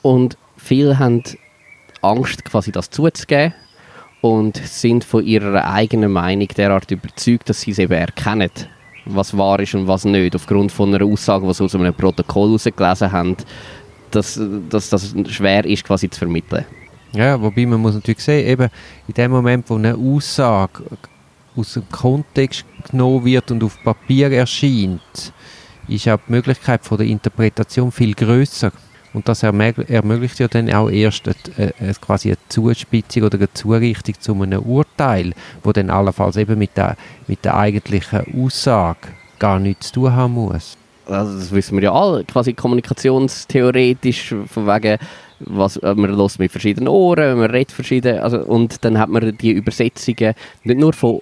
Und 0.02 0.36
viele 0.58 0.98
haben 0.98 1.22
Angst, 2.02 2.44
quasi 2.44 2.72
das 2.72 2.90
zuzugeben 2.90 3.54
und 4.22 4.58
sind 4.58 5.04
von 5.04 5.24
ihrer 5.24 5.72
eigenen 5.72 6.12
Meinung 6.12 6.48
derart 6.48 6.90
überzeugt, 6.90 7.50
dass 7.50 7.62
sie 7.62 7.72
es 7.72 7.78
eben 7.78 7.94
erkennen 7.94 8.50
was 9.06 9.38
wahr 9.38 9.60
ist 9.60 9.76
und 9.76 9.88
was 9.88 10.06
nicht, 10.06 10.36
aufgrund 10.36 10.72
von 10.72 10.94
einer 10.94 11.06
Aussage, 11.06 11.48
die 11.48 11.54
sie 11.54 11.64
aus 11.64 11.76
einem 11.76 11.94
Protokoll 11.94 12.50
herausgelesen 12.50 13.12
haben, 13.12 13.38
dass, 14.12 14.40
dass 14.70 14.90
das 14.90 15.14
schwer 15.30 15.66
ist, 15.66 15.84
quasi 15.84 16.10
zu 16.10 16.20
vermitteln. 16.20 16.66
Ja, 17.14 17.42
wobei 17.42 17.66
man 17.66 17.80
muss 17.80 17.94
natürlich 17.94 18.20
sehen, 18.20 18.48
eben 18.48 18.70
in 19.08 19.14
dem 19.14 19.32
Moment, 19.32 19.70
wo 19.70 19.76
eine 19.76 19.96
Aussage 19.96 20.84
aus 21.56 21.74
dem 21.74 21.90
Kontext 21.90 22.66
genommen 22.90 23.24
wird 23.24 23.52
und 23.52 23.64
auf 23.64 23.82
Papier 23.84 24.32
erscheint, 24.32 25.34
ist 25.88 26.08
auch 26.10 26.20
die 26.28 26.32
Möglichkeit 26.32 26.84
von 26.84 26.98
der 26.98 27.08
Interpretation 27.08 27.92
viel 27.92 28.14
größer. 28.14 28.72
Und 29.16 29.30
das 29.30 29.44
ermöglicht 29.44 30.40
ja 30.40 30.50
dann 30.50 30.72
auch 30.74 30.90
erst 30.90 31.28
eine, 31.28 31.74
eine, 31.80 31.94
quasi 31.94 32.30
eine 32.30 32.38
Zuspitzung 32.50 33.24
oder 33.24 33.38
eine 33.38 33.54
Zurichtung 33.54 34.16
zu 34.20 34.34
einem 34.34 34.62
Urteil, 34.62 35.32
wo 35.64 35.72
dann 35.72 35.90
allenfalls 35.90 36.36
eben 36.36 36.60
mit 36.60 36.76
der, 36.76 36.98
mit 37.26 37.46
der 37.46 37.56
eigentlichen 37.56 38.26
Aussage 38.38 39.08
gar 39.40 39.58
nichts 39.58 39.88
zu 39.88 40.02
tun 40.02 40.14
haben 40.14 40.34
muss. 40.34 40.78
Also 41.06 41.38
das 41.38 41.52
wissen 41.52 41.78
wir 41.78 41.84
ja 41.84 41.94
alle, 41.94 42.26
quasi 42.26 42.54
kommunikationstheoretisch, 42.54 44.36
von 44.48 44.68
wegen, 44.68 44.98
was, 45.40 45.82
man 45.82 46.16
hört 46.16 46.40
mit 46.40 46.52
verschiedenen 46.52 46.90
Ohren, 46.90 47.38
man 47.38 47.52
redet 47.52 47.72
verschieden, 47.72 48.20
also, 48.20 48.40
und 48.40 48.84
dann 48.84 48.98
hat 48.98 49.10
man 49.10 49.38
die 49.38 49.52
Übersetzungen 49.52 50.34
nicht 50.64 50.80
nur 50.80 50.92
von 50.92 51.22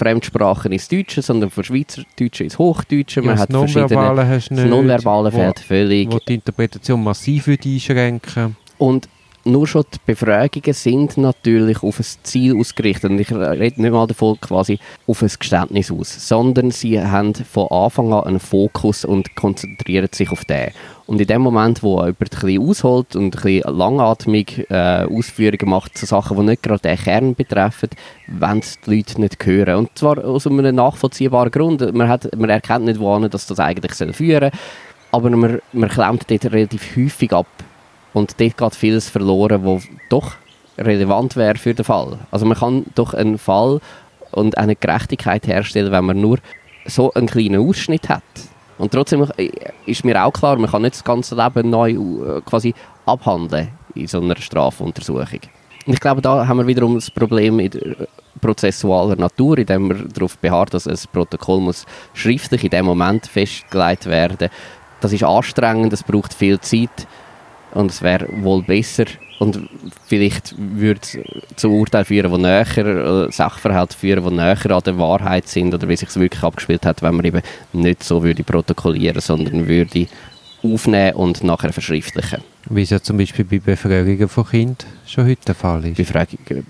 Fremdsprachen 0.00 0.72
ins 0.72 0.88
Deutsche, 0.88 1.22
sondern 1.22 1.50
von 1.50 1.62
Schweizerdeutschen 1.62 2.44
ins 2.44 2.58
Hochdeutsche. 2.58 3.20
Man 3.22 3.36
ja, 3.36 3.42
hat 3.42 3.52
verschiedene... 3.52 4.26
Hast 4.26 4.50
das 4.50 4.64
Nonverbale 4.64 5.30
fehlt 5.30 5.60
völlig. 5.60 6.10
Wo 6.10 6.18
die 6.18 6.34
Interpretation 6.34 7.04
massiv 7.04 7.48
einschränken 7.48 8.56
Und 8.78 9.08
nur 9.44 9.66
schon 9.66 9.84
die 9.92 9.98
Befragungen 10.04 10.74
sind 10.74 11.16
natürlich 11.16 11.82
auf 11.82 11.98
ein 11.98 12.06
Ziel 12.22 12.58
ausgerichtet. 12.58 13.10
Und 13.10 13.18
ich 13.18 13.30
rede 13.30 13.80
nicht 13.80 13.92
mal 13.92 14.06
davon 14.06 14.40
quasi 14.40 14.78
auf 15.06 15.22
ein 15.22 15.30
Geständnis 15.38 15.90
aus, 15.90 16.28
sondern 16.28 16.70
sie 16.70 17.00
haben 17.00 17.34
von 17.34 17.68
Anfang 17.68 18.12
an 18.12 18.24
einen 18.24 18.40
Fokus 18.40 19.04
und 19.04 19.34
konzentrieren 19.36 20.08
sich 20.12 20.30
auf 20.30 20.44
den. 20.44 20.70
Und 21.06 21.20
in 21.20 21.26
dem 21.26 21.42
Moment, 21.42 21.82
wo 21.82 21.98
jemand 21.98 22.20
ein 22.20 22.28
bisschen 22.28 22.62
ausholt 22.62 23.16
und 23.16 23.24
ein 23.24 23.30
bisschen 23.30 23.76
langatmig 23.76 24.70
äh, 24.70 25.04
Ausführungen 25.04 25.68
macht 25.68 25.98
zu 25.98 26.06
Sachen, 26.06 26.36
die 26.36 26.44
nicht 26.44 26.62
gerade 26.62 26.82
den 26.82 26.96
Kern 26.96 27.34
betreffen, 27.34 27.90
es 28.60 28.78
die 28.80 28.96
Leute 28.96 29.20
nicht 29.20 29.44
hören. 29.44 29.76
Und 29.76 29.98
zwar 29.98 30.24
aus 30.24 30.46
einem 30.46 30.74
nachvollziehbaren 30.74 31.50
Grund. 31.50 31.94
Man, 31.94 32.08
hat, 32.08 32.36
man 32.36 32.50
erkennt 32.50 32.84
nicht, 32.84 33.00
wohin 33.00 33.28
das 33.28 33.58
eigentlich 33.58 33.92
führen 34.14 34.50
soll. 34.52 34.60
Aber 35.12 35.30
man, 35.30 35.60
man 35.72 35.88
klemmt 35.88 36.30
dort 36.30 36.52
relativ 36.52 36.96
häufig 36.96 37.32
ab 37.32 37.48
und 38.12 38.40
dort 38.40 38.56
geht 38.56 38.74
vieles 38.74 39.08
verloren, 39.08 39.64
was 39.64 39.86
doch 40.08 40.32
relevant 40.78 41.36
wäre 41.36 41.56
für 41.56 41.74
den 41.74 41.84
Fall. 41.84 42.18
Also 42.30 42.46
man 42.46 42.58
kann 42.58 42.86
doch 42.94 43.14
einen 43.14 43.38
Fall 43.38 43.80
und 44.32 44.58
eine 44.58 44.76
Gerechtigkeit 44.76 45.46
herstellen, 45.46 45.92
wenn 45.92 46.04
man 46.04 46.20
nur 46.20 46.38
so 46.86 47.12
einen 47.12 47.26
kleinen 47.26 47.68
Ausschnitt 47.68 48.08
hat. 48.08 48.22
Und 48.78 48.92
trotzdem 48.92 49.26
ist 49.84 50.04
mir 50.04 50.24
auch 50.24 50.32
klar, 50.32 50.56
man 50.56 50.70
kann 50.70 50.82
nicht 50.82 50.94
das 50.94 51.04
ganze 51.04 51.34
Leben 51.34 51.68
neu 51.68 51.90
äh, 51.90 52.40
quasi 52.46 52.74
abhandeln 53.04 53.68
in 53.94 54.06
so 54.06 54.20
einer 54.20 54.36
Strafuntersuchung. 54.36 55.40
Und 55.86 55.92
ich 55.94 56.00
glaube, 56.00 56.22
da 56.22 56.46
haben 56.46 56.58
wir 56.58 56.66
wiederum 56.66 56.94
das 56.94 57.10
Problem 57.10 57.58
in 57.58 57.70
der 57.70 58.08
prozessualer 58.40 59.16
Natur, 59.16 59.58
indem 59.58 59.88
man 59.88 60.08
darauf 60.08 60.38
beharrt, 60.38 60.72
dass 60.72 60.86
ein 60.86 60.98
Protokoll 61.12 61.60
muss 61.60 61.84
schriftlich 62.14 62.64
in 62.64 62.70
dem 62.70 62.86
Moment 62.86 63.26
festgelegt 63.26 64.06
werden. 64.06 64.48
Das 65.00 65.12
ist 65.12 65.24
anstrengend, 65.24 65.92
es 65.92 66.02
braucht 66.02 66.32
viel 66.32 66.58
Zeit 66.60 67.06
und 67.74 67.90
es 67.90 68.02
wäre 68.02 68.26
wohl 68.42 68.62
besser, 68.62 69.06
und 69.40 69.58
vielleicht 70.06 70.54
würde 70.58 71.00
es 71.00 71.18
zu 71.56 71.70
Urteilen 71.70 72.04
führen, 72.04 72.30
die 72.30 72.42
näher, 72.42 72.76
äh, 72.76 73.32
Sachverhalte 73.32 73.96
führen, 73.96 74.22
die 74.22 74.34
näher 74.34 74.70
an 74.70 74.82
der 74.84 74.98
Wahrheit 74.98 75.48
sind 75.48 75.72
oder 75.72 75.88
wie 75.88 75.96
sich 75.96 76.10
es 76.10 76.20
wirklich 76.20 76.42
abgespielt 76.42 76.84
hat, 76.84 77.00
wenn 77.00 77.14
man 77.14 77.24
eben 77.24 77.40
nicht 77.72 78.04
so 78.04 78.22
würde 78.22 78.44
protokollieren, 78.44 79.22
sondern 79.22 79.66
würde 79.66 80.06
aufnehmen 80.62 81.14
und 81.14 81.42
nachher 81.42 81.72
verschriftlichen. 81.72 82.42
Wie 82.68 82.82
es 82.82 82.90
ja 82.90 83.00
zum 83.00 83.16
Beispiel 83.16 83.46
bei 83.46 83.60
Befragungen 83.60 84.28
von 84.28 84.46
Kindern 84.46 84.76
schon 85.06 85.26
heute 85.26 85.46
der 85.46 85.54
Fall 85.54 85.86
ist. 85.86 85.96
Befragungen 85.96 86.66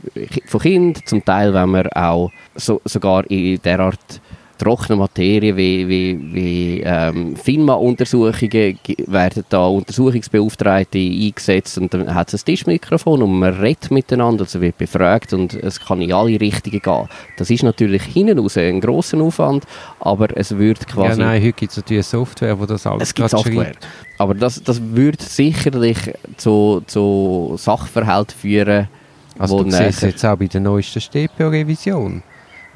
von 0.46 0.60
Kindern, 0.60 1.02
zum 1.04 1.24
Teil, 1.24 1.52
wenn 1.52 1.70
man 1.70 1.88
auch 1.88 2.30
so, 2.54 2.80
sogar 2.84 3.28
in 3.28 3.60
der 3.62 3.80
Art 3.80 4.20
trockene 4.60 4.96
Materie 4.96 5.56
wie, 5.56 5.88
wie, 5.88 6.34
wie 6.34 6.82
ähm, 6.84 7.34
FINMA-Untersuchungen 7.36 8.78
werden 9.06 9.44
da 9.48 9.66
Untersuchungsbeauftragte 9.66 10.98
eingesetzt 10.98 11.78
und 11.78 11.92
dann 11.94 12.14
hat 12.14 12.32
es 12.34 12.42
ein 12.42 12.44
Tischmikrofon 12.44 13.22
und 13.22 13.38
man 13.38 13.54
redet 13.54 13.90
miteinander, 13.90 14.44
also 14.44 14.60
wird 14.60 14.76
befragt 14.76 15.32
und 15.32 15.54
es 15.54 15.80
kann 15.80 16.02
in 16.02 16.12
alle 16.12 16.38
Richtungen 16.38 16.80
gehen. 16.80 17.08
Das 17.38 17.50
ist 17.50 17.62
natürlich 17.62 18.02
hinten 18.02 18.38
raus 18.38 18.58
ein 18.58 18.80
grosser 18.80 19.18
Aufwand, 19.20 19.64
aber 19.98 20.28
es 20.36 20.56
wird 20.56 20.86
quasi... 20.86 21.20
Ja, 21.20 21.26
nein, 21.26 21.42
heute 21.42 21.52
gibt 21.54 21.72
es 21.72 21.78
natürlich 21.78 22.06
Software, 22.06 22.58
wo 22.58 22.66
das 22.66 22.86
alles 22.86 23.08
es 23.08 23.14
gibt 23.14 23.30
Software. 23.30 23.64
Schreibt. 23.64 23.88
Aber 24.18 24.34
das, 24.34 24.62
das 24.62 24.80
würde 24.82 25.22
sicherlich 25.24 25.98
zu, 26.36 26.82
zu 26.86 27.54
Sachverhalten 27.56 28.36
führen, 28.36 28.88
also 29.38 29.64
du 29.64 29.70
siehst 29.70 30.02
jetzt 30.02 30.24
auch 30.26 30.36
bei 30.36 30.46
der 30.48 30.60
neuesten 30.60 31.00
StPO-Revision 31.00 32.22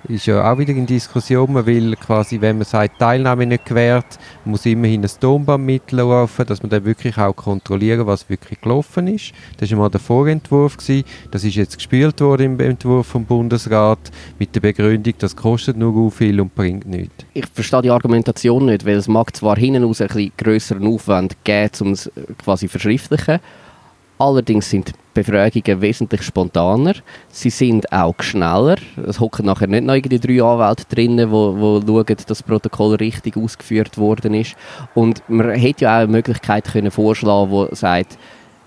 ist 0.09 0.27
ja 0.27 0.51
auch 0.51 0.59
wieder 0.59 0.73
in 0.73 0.87
Diskussion. 0.87 1.53
Man 1.53 1.67
will 1.67 1.97
quasi, 1.97 2.41
wenn 2.41 2.59
man 2.59 2.65
sagt, 2.65 2.99
Teilnahme 2.99 3.47
nicht 3.47 3.65
gewährt, 3.67 4.19
muss 4.45 4.67
immerhin 4.67 5.03
ein 5.03 5.11
Tonband 5.21 5.65
mitlaufen, 5.65 6.47
dass 6.47 6.63
man 6.63 6.71
dann 6.71 6.85
wirklich 6.85 7.17
auch 7.19 7.35
kontrollieren, 7.35 8.07
was 8.07 8.29
wirklich 8.29 8.61
gelaufen 8.61 9.07
ist. 9.09 9.33
Das 9.59 9.71
war 9.71 9.79
mal 9.79 9.89
der 9.89 10.01
Vorentwurf. 10.01 10.77
Gewesen. 10.77 11.05
Das 11.31 11.45
ist 11.45 11.55
jetzt 11.55 11.77
gespielt 11.77 12.21
worden 12.21 12.59
im 12.59 12.61
Entwurf 12.61 13.07
vom 13.07 13.25
Bundesrat 13.25 14.11
mit 14.39 14.55
der 14.55 14.61
Begründung, 14.61 15.15
das 15.19 15.35
kostet 15.37 15.77
nur 15.77 16.11
viel 16.11 16.41
und 16.41 16.55
bringt 16.55 16.87
nichts. 16.87 17.25
Ich 17.33 17.47
verstehe 17.47 17.83
die 17.83 17.91
Argumentation 17.91 18.67
nicht, 18.67 18.85
weil 18.85 18.97
es 18.97 19.09
mag 19.09 19.35
zwar 19.35 19.57
hinten 19.57 19.85
raus 19.85 20.01
ein 20.01 20.09
bisschen 20.09 20.33
grösseren 20.37 20.87
Aufwand 20.87 21.37
geben, 21.45 21.71
um 21.81 21.93
es 21.93 22.11
quasi 22.43 22.69
verschriftlichen, 22.69 23.41
Allerdings 24.25 24.71
sind 24.71 24.93
Befragungen 25.13 25.83
wesentlich 25.83 26.23
spontaner. 26.23 26.95
Sie 27.29 27.51
sind 27.51 27.93
auch 27.93 28.15
schneller. 28.21 28.77
Es 29.07 29.21
hocken 29.21 29.45
nachher 29.45 29.67
nicht 29.67 29.85
noch 29.85 30.01
die 30.01 30.19
drei 30.19 30.43
Anwälte 30.43 30.87
drinnen, 30.89 31.31
wo, 31.31 31.55
wo 31.61 31.81
schauen, 31.87 32.07
dass 32.07 32.25
das 32.25 32.43
Protokoll 32.43 32.95
richtig 32.95 33.37
ausgeführt 33.37 33.99
worden 33.99 34.33
ist. 34.33 34.57
Und 34.95 35.23
man 35.29 35.51
hätte 35.51 35.85
ja 35.85 35.97
auch 35.97 36.03
eine 36.05 36.13
Möglichkeit 36.13 36.65
können 36.65 36.91
vorschlagen, 36.91 37.51
wo 37.51 37.69
sagt, 37.73 38.17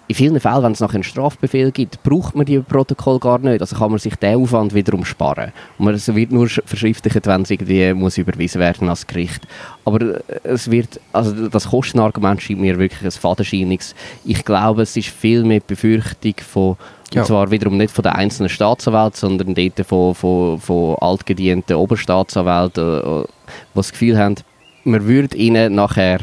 in 0.08 0.16
vielen 0.16 0.40
Fällen, 0.40 0.64
wenn 0.64 0.72
es 0.72 0.80
nachher 0.80 0.96
einen 0.96 1.04
Strafbefehl 1.04 1.72
gibt, 1.72 2.02
braucht 2.04 2.34
man 2.34 2.46
die 2.46 2.60
Protokoll 2.60 3.20
gar 3.20 3.40
nicht. 3.40 3.60
Also 3.60 3.76
kann 3.76 3.92
man 3.92 4.00
sich 4.00 4.16
den 4.16 4.42
Aufwand 4.42 4.74
wiederum 4.74 5.04
sparen. 5.04 5.52
Und 5.78 5.86
man, 5.86 5.96
es 5.96 6.14
wird 6.14 6.32
nur 6.32 6.48
verschriftlicht, 6.48 7.26
wenn 7.26 7.42
es 7.42 7.52
irgendwie 7.52 7.94
muss 7.94 8.18
überwiesen 8.18 8.62
werden 8.62 8.88
als 8.88 9.06
Gericht. 9.06 9.46
Aber 9.84 10.02
äh, 10.02 10.22
es 10.44 10.72
wird, 10.72 11.00
also 11.12 11.50
das 11.50 11.70
Kostenargument 11.70 12.42
scheint 12.42 12.62
mir 12.62 12.80
wirklich 12.80 13.04
ein 13.04 13.12
fadenscheiniges. 13.12 13.96
Ich 14.24 14.46
glaube, 14.46 14.84
es 14.84 14.96
ist 14.96 15.10
viel 15.10 15.44
mehr 15.44 15.62
Befürchtung 15.66 16.36
von 16.38 16.78
ja. 17.14 17.22
Und 17.22 17.28
zwar 17.28 17.52
wiederum 17.52 17.78
nicht 17.78 17.94
von 17.94 18.04
den 18.04 18.12
einzelnen 18.12 18.50
Staatsanwälten, 18.50 19.16
sondern 19.16 19.56
dort 19.56 19.88
von, 19.88 20.14
von, 20.14 20.60
von 20.60 20.96
altgedienten 21.00 21.78
Oberstaatsanwälten, 21.78 22.84
äh, 22.84 23.24
die 23.24 23.76
das 23.76 23.92
Gefühl 23.92 24.18
haben, 24.18 24.36
man 24.84 25.06
würde 25.06 25.38
ihnen 25.38 25.76
nachher 25.76 26.20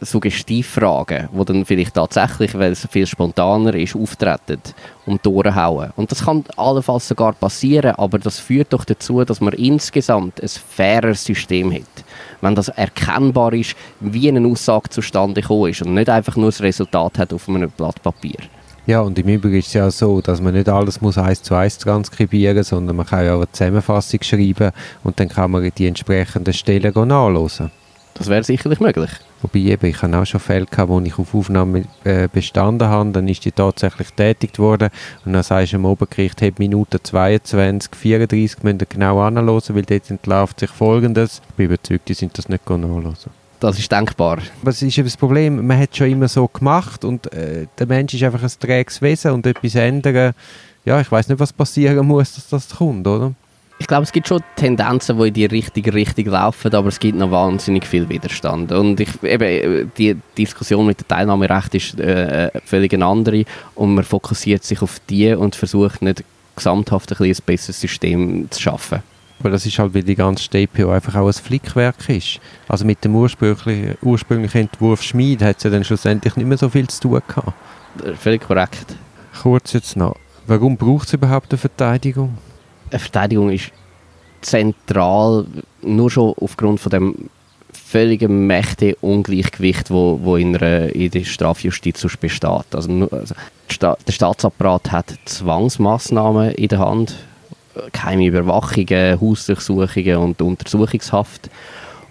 Suggestivfragen, 0.00 1.28
die 1.32 1.44
dann 1.44 1.64
vielleicht 1.64 1.94
tatsächlich, 1.94 2.56
weil 2.58 2.72
es 2.72 2.86
viel 2.90 3.06
spontaner 3.06 3.74
ist, 3.74 3.96
auftreten 3.96 4.60
und 5.06 5.24
durchhauen. 5.24 5.90
Und 5.96 6.10
das 6.10 6.24
kann 6.24 6.44
allenfalls 6.56 7.08
sogar 7.08 7.32
passieren, 7.32 7.94
aber 7.96 8.18
das 8.18 8.38
führt 8.38 8.72
doch 8.72 8.84
dazu, 8.84 9.24
dass 9.24 9.40
man 9.40 9.54
insgesamt 9.54 10.42
ein 10.42 10.48
faireres 10.48 11.24
System 11.24 11.72
hat. 11.72 12.04
Wenn 12.40 12.54
das 12.54 12.68
erkennbar 12.68 13.52
ist, 13.52 13.76
wie 14.00 14.28
eine 14.28 14.46
Aussage 14.46 14.90
zustande 14.90 15.40
gekommen 15.40 15.70
ist 15.70 15.82
und 15.82 15.94
nicht 15.94 16.08
einfach 16.08 16.36
nur 16.36 16.46
das 16.46 16.62
Resultat 16.62 17.18
hat 17.18 17.32
auf 17.32 17.48
einem 17.48 17.70
Blatt 17.70 18.02
Papier. 18.02 18.38
Ja, 18.86 19.00
und 19.00 19.18
im 19.18 19.28
Übrigen 19.28 19.58
ist 19.58 19.66
es 19.66 19.74
ja 19.74 19.90
so, 19.90 20.22
dass 20.22 20.40
man 20.40 20.54
nicht 20.54 20.68
alles 20.68 21.02
muss 21.02 21.18
eins 21.18 21.42
zu 21.42 21.54
eins 21.54 21.76
transkribieren 21.76 22.56
muss, 22.56 22.68
sondern 22.68 22.96
man 22.96 23.04
kann 23.04 23.24
ja 23.26 23.34
auch 23.34 23.40
eine 23.40 23.52
Zusammenfassung 23.52 24.22
schreiben 24.22 24.70
und 25.04 25.20
dann 25.20 25.28
kann 25.28 25.50
man 25.50 25.70
die 25.76 25.86
entsprechenden 25.86 26.54
Stellen 26.54 26.94
nachlesen. 26.94 27.70
Das 28.14 28.28
wäre 28.28 28.42
sicherlich 28.42 28.80
möglich. 28.80 29.10
Wobei 29.42 29.60
eben, 29.60 29.86
ich 29.86 30.02
habe 30.02 30.16
auch 30.16 30.24
schon 30.24 30.40
Fälle 30.40 30.66
gehabt, 30.66 30.88
wo 30.88 31.00
ich 31.00 31.18
auf 31.18 31.34
Aufnahme 31.34 31.84
äh, 32.04 32.28
bestanden 32.32 32.88
habe, 32.88 33.10
dann 33.12 33.28
ist 33.28 33.44
die 33.44 33.52
tatsächlich 33.52 34.10
tätigt 34.10 34.58
worden 34.58 34.90
und 35.24 35.32
dann 35.32 35.42
sagst 35.42 35.72
du 35.72 35.76
dem 35.76 35.84
Obergericht, 35.84 36.40
hey, 36.40 36.52
Minute 36.58 37.02
22, 37.02 37.94
34 37.94 38.62
müssen 38.62 38.78
genau 38.88 39.20
anhören, 39.20 39.62
weil 39.74 39.82
dort 39.82 40.10
entlarvt 40.10 40.60
sich 40.60 40.70
Folgendes. 40.70 41.40
Ich 41.50 41.54
bin 41.54 41.66
überzeugt, 41.66 42.08
die 42.08 42.14
sind 42.14 42.36
das 42.36 42.48
nicht 42.48 42.68
nachhören. 42.68 43.14
Das 43.60 43.78
ist 43.78 43.90
denkbar. 43.90 44.38
Was 44.62 44.82
ist 44.82 44.96
eben 44.98 45.08
das 45.08 45.16
Problem? 45.16 45.66
Man 45.66 45.78
hat 45.78 45.90
es 45.90 45.96
schon 45.96 46.10
immer 46.10 46.28
so 46.28 46.46
gemacht 46.46 47.04
und 47.04 47.32
äh, 47.32 47.66
der 47.78 47.86
Mensch 47.86 48.14
ist 48.14 48.22
einfach 48.22 48.42
ein 48.42 48.52
träges 48.60 49.02
Wesen 49.02 49.32
und 49.32 49.46
etwas 49.46 49.74
ändern, 49.74 50.34
ja, 50.84 51.00
ich 51.00 51.10
weiß 51.10 51.28
nicht, 51.28 51.38
was 51.38 51.52
passieren 51.52 52.06
muss, 52.06 52.34
dass 52.34 52.48
das 52.48 52.76
kommt, 52.76 53.06
oder? 53.06 53.34
Ich 53.78 53.86
glaube, 53.86 54.02
es 54.02 54.12
gibt 54.12 54.26
schon 54.26 54.42
Tendenzen, 54.56 55.18
die 55.18 55.28
in 55.28 55.34
die 55.34 55.46
richtige 55.46 55.94
Richtung 55.94 56.26
laufen, 56.26 56.74
aber 56.74 56.88
es 56.88 56.98
gibt 56.98 57.16
noch 57.16 57.30
wahnsinnig 57.30 57.86
viel 57.86 58.08
Widerstand. 58.08 58.72
Und 58.72 58.98
ich, 58.98 59.22
eben, 59.22 59.92
die 59.96 60.16
Diskussion 60.36 60.86
mit 60.86 61.00
dem 61.00 61.08
Teilnahmerecht 61.08 61.74
ist 61.76 62.00
äh, 62.00 62.50
völlig 62.64 62.92
eine 62.92 63.06
andere 63.06 63.44
und 63.76 63.94
man 63.94 64.04
fokussiert 64.04 64.64
sich 64.64 64.82
auf 64.82 65.00
die 65.08 65.32
und 65.32 65.54
versucht 65.54 66.02
nicht 66.02 66.24
gesamthaft 66.56 67.12
ein, 67.12 67.24
ein 67.24 67.36
besseres 67.46 67.80
System 67.80 68.50
zu 68.50 68.60
schaffen. 68.60 69.02
Aber 69.38 69.50
das 69.50 69.64
ist 69.64 69.78
halt, 69.78 69.94
weil 69.94 70.02
die 70.02 70.16
ganze 70.16 70.42
StPO 70.42 70.90
einfach 70.90 71.14
auch 71.14 71.28
ein 71.28 71.32
Flickwerk 71.32 72.08
ist. 72.08 72.40
Also 72.66 72.84
mit 72.84 73.04
dem 73.04 73.14
ursprünglichen, 73.14 73.96
ursprünglichen 74.02 74.62
Entwurf 74.62 75.02
Schmied 75.04 75.42
hat 75.42 75.58
es 75.58 75.62
ja 75.62 75.70
dann 75.70 75.84
schlussendlich 75.84 76.34
nicht 76.34 76.46
mehr 76.46 76.58
so 76.58 76.68
viel 76.68 76.88
zu 76.88 77.00
tun 77.00 77.22
gehabt. 77.28 77.52
Völlig 78.18 78.42
korrekt. 78.42 78.96
Kurz 79.40 79.72
jetzt 79.72 79.96
noch. 79.96 80.16
Warum 80.48 80.76
braucht 80.76 81.06
es 81.06 81.14
überhaupt 81.14 81.52
eine 81.52 81.58
Verteidigung? 81.58 82.36
Eine 82.90 82.98
Verteidigung 82.98 83.50
ist 83.50 83.72
zentral, 84.40 85.46
nur 85.82 86.10
schon 86.10 86.34
aufgrund 86.40 86.80
von 86.80 86.90
dem 86.90 87.30
völligen 87.72 88.46
mächtigen 88.46 88.96
Ungleichgewicht, 89.00 89.90
wo, 89.90 90.20
wo 90.22 90.36
in, 90.36 90.56
einer, 90.56 90.94
in 90.94 91.10
der 91.10 91.24
Strafjustiz 91.24 92.06
besteht. 92.20 92.74
Also, 92.74 93.08
also 93.10 93.34
der 93.80 94.12
Staatsapparat 94.12 94.92
hat 94.92 95.14
Zwangsmaßnahmen 95.24 96.52
in 96.52 96.68
der 96.68 96.78
Hand, 96.80 97.16
geheime 97.92 98.26
Überwachungen, 98.26 99.20
Hausdurchsuchungen 99.20 100.16
und 100.16 100.42
Untersuchungshaft. 100.42 101.50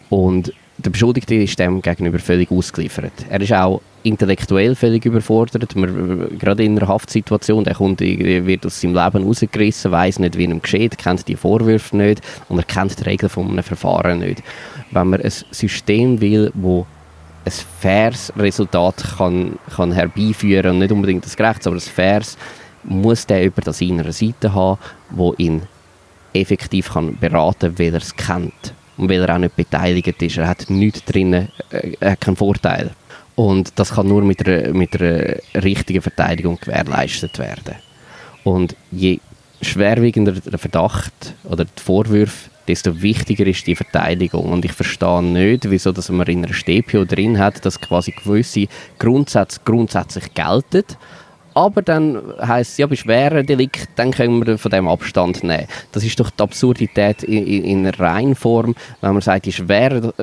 Und 0.09 0.53
der 0.87 0.91
Beschuldigte 0.91 1.35
ist 1.35 1.59
dem 1.59 1.81
gegenüber 1.81 2.17
völlig 2.17 2.49
ausgeliefert. 2.49 3.11
Er 3.29 3.41
ist 3.41 3.51
auch 3.51 3.81
intellektuell 4.03 4.73
völlig 4.73 5.03
überfordert. 5.03 5.75
Man, 5.75 6.39
gerade 6.39 6.63
in 6.63 6.77
einer 6.77 6.87
Haftsituation, 6.87 7.65
der 7.65 7.73
kommt, 7.73 7.99
wird 7.99 8.65
aus 8.65 8.79
seinem 8.79 8.95
Leben 8.95 9.25
rausgerissen, 9.25 9.91
weiß 9.91 10.19
nicht, 10.19 10.37
wie 10.37 10.45
ihm 10.45 10.61
geschieht, 10.61 10.97
kennt 10.97 11.27
die 11.27 11.35
Vorwürfe 11.35 11.97
nicht 11.97 12.21
und 12.47 12.59
er 12.59 12.63
kennt 12.63 12.97
die 12.97 13.03
Regeln 13.03 13.29
von 13.29 13.49
einem 13.49 13.63
Verfahren 13.63 14.19
nicht. 14.19 14.41
Wenn 14.91 15.07
man 15.07 15.21
ein 15.21 15.33
System 15.51 16.21
will, 16.21 16.51
wo 16.53 16.87
ein 17.43 17.51
faires 17.81 18.31
Resultat 18.37 19.03
kann, 19.17 19.59
kann 19.75 19.91
herbeiführen 19.91 20.71
und 20.71 20.79
nicht 20.79 20.93
unbedingt 20.93 21.25
das 21.25 21.35
gerechtes, 21.35 21.67
aber 21.67 21.75
ein 21.75 21.81
faires, 21.81 22.37
muss 22.85 23.25
der 23.25 23.43
über 23.43 23.61
das 23.61 23.79
seiner 23.79 24.09
Seite 24.13 24.53
haben, 24.53 24.79
wo 25.09 25.33
ihn 25.37 25.63
effektiv 26.31 26.93
kann 26.93 27.17
beraten 27.17 27.75
kann, 27.75 27.79
weil 27.79 27.93
er 27.93 28.01
es 28.01 28.15
kennt 28.15 28.73
und 28.97 29.09
weil 29.09 29.23
er 29.23 29.35
auch 29.35 29.39
nicht 29.39 29.55
beteiligt 29.55 30.21
ist. 30.21 30.37
Er 30.37 30.47
hat 30.47 30.69
nichts 30.69 31.03
drin, 31.05 31.33
äh, 31.33 31.47
er 31.99 32.11
hat 32.11 32.21
keinen 32.21 32.35
Vorteil. 32.35 32.91
Und 33.35 33.73
das 33.75 33.91
kann 33.93 34.07
nur 34.07 34.23
mit 34.23 34.47
einer, 34.47 34.73
mit 34.73 34.99
einer 34.99 35.35
richtigen 35.63 36.01
Verteidigung 36.01 36.57
gewährleistet 36.59 37.37
werden. 37.37 37.75
Und 38.43 38.75
je 38.91 39.19
schwerwiegender 39.61 40.31
der 40.31 40.57
Verdacht 40.57 41.35
oder 41.43 41.65
die 41.65 41.81
Vorwürfe, 41.81 42.49
desto 42.67 43.01
wichtiger 43.01 43.45
ist 43.45 43.65
die 43.65 43.75
Verteidigung. 43.75 44.51
Und 44.51 44.65
ich 44.65 44.73
verstehe 44.73 45.23
nicht, 45.23 45.69
wieso 45.69 45.91
dass 45.91 46.09
man 46.09 46.27
in 46.27 46.43
einer 46.43 46.53
StPO 46.53 47.05
drin 47.05 47.37
hat, 47.37 47.65
dass 47.65 47.79
quasi 47.79 48.11
gewisse 48.11 48.67
Grundsätze 48.99 49.59
grundsätzlich 49.63 50.33
gelten, 50.33 50.83
aber 51.57 51.81
dann 51.81 52.21
heisst 52.39 52.73
es, 52.73 52.77
ja, 52.77 52.85
bei 52.85 52.95
schweren 52.95 53.43
Delikten, 53.43 53.87
dann 53.95 54.11
können 54.11 54.45
wir 54.45 54.59
von 54.59 54.69
dem 54.69 54.87
Abstand 54.87 55.43
nehmen. 55.43 55.65
Das 55.91 56.03
ist 56.03 56.19
doch 56.19 56.29
die 56.29 56.43
Absurdität 56.43 57.23
in, 57.23 57.47
in, 57.47 57.63
in 57.63 57.87
Reinform, 57.87 58.75
wenn 59.01 59.13
man 59.13 59.21
sagt, 59.23 59.47
die 59.47 59.51
schweren, 59.51 60.13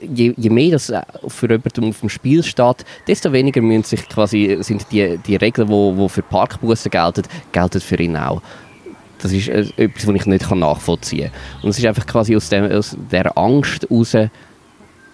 je, 0.00 0.34
je 0.36 0.50
mehr 0.50 0.70
das 0.70 0.92
für 1.26 1.50
jemanden 1.50 1.88
auf 1.88 1.98
dem 1.98 2.08
Spiel 2.08 2.44
steht, 2.44 2.84
desto 3.08 3.32
weniger 3.32 3.60
müssen 3.60 3.82
sich 3.82 4.08
quasi, 4.08 4.58
sind 4.60 4.86
die, 4.92 5.18
die 5.18 5.34
Regeln, 5.34 5.66
die 5.66 5.72
wo, 5.72 5.96
wo 5.96 6.06
für 6.06 6.22
Parkbussen 6.22 6.92
gelten, 6.92 7.22
gelten 7.50 7.80
für 7.80 7.96
ihn 7.96 8.16
auch. 8.16 8.40
Das 9.18 9.32
ist 9.32 9.48
äh, 9.48 9.66
etwas, 9.76 10.06
was 10.06 10.14
ich 10.14 10.26
nicht 10.26 10.48
nachvollziehen 10.48 11.32
kann. 11.32 11.62
Und 11.64 11.70
es 11.70 11.78
ist 11.80 11.86
einfach 11.86 12.06
quasi 12.06 12.36
aus, 12.36 12.48
dem, 12.50 12.70
aus 12.70 12.96
dieser 13.10 13.36
Angst 13.36 13.84
heraus, 13.90 14.14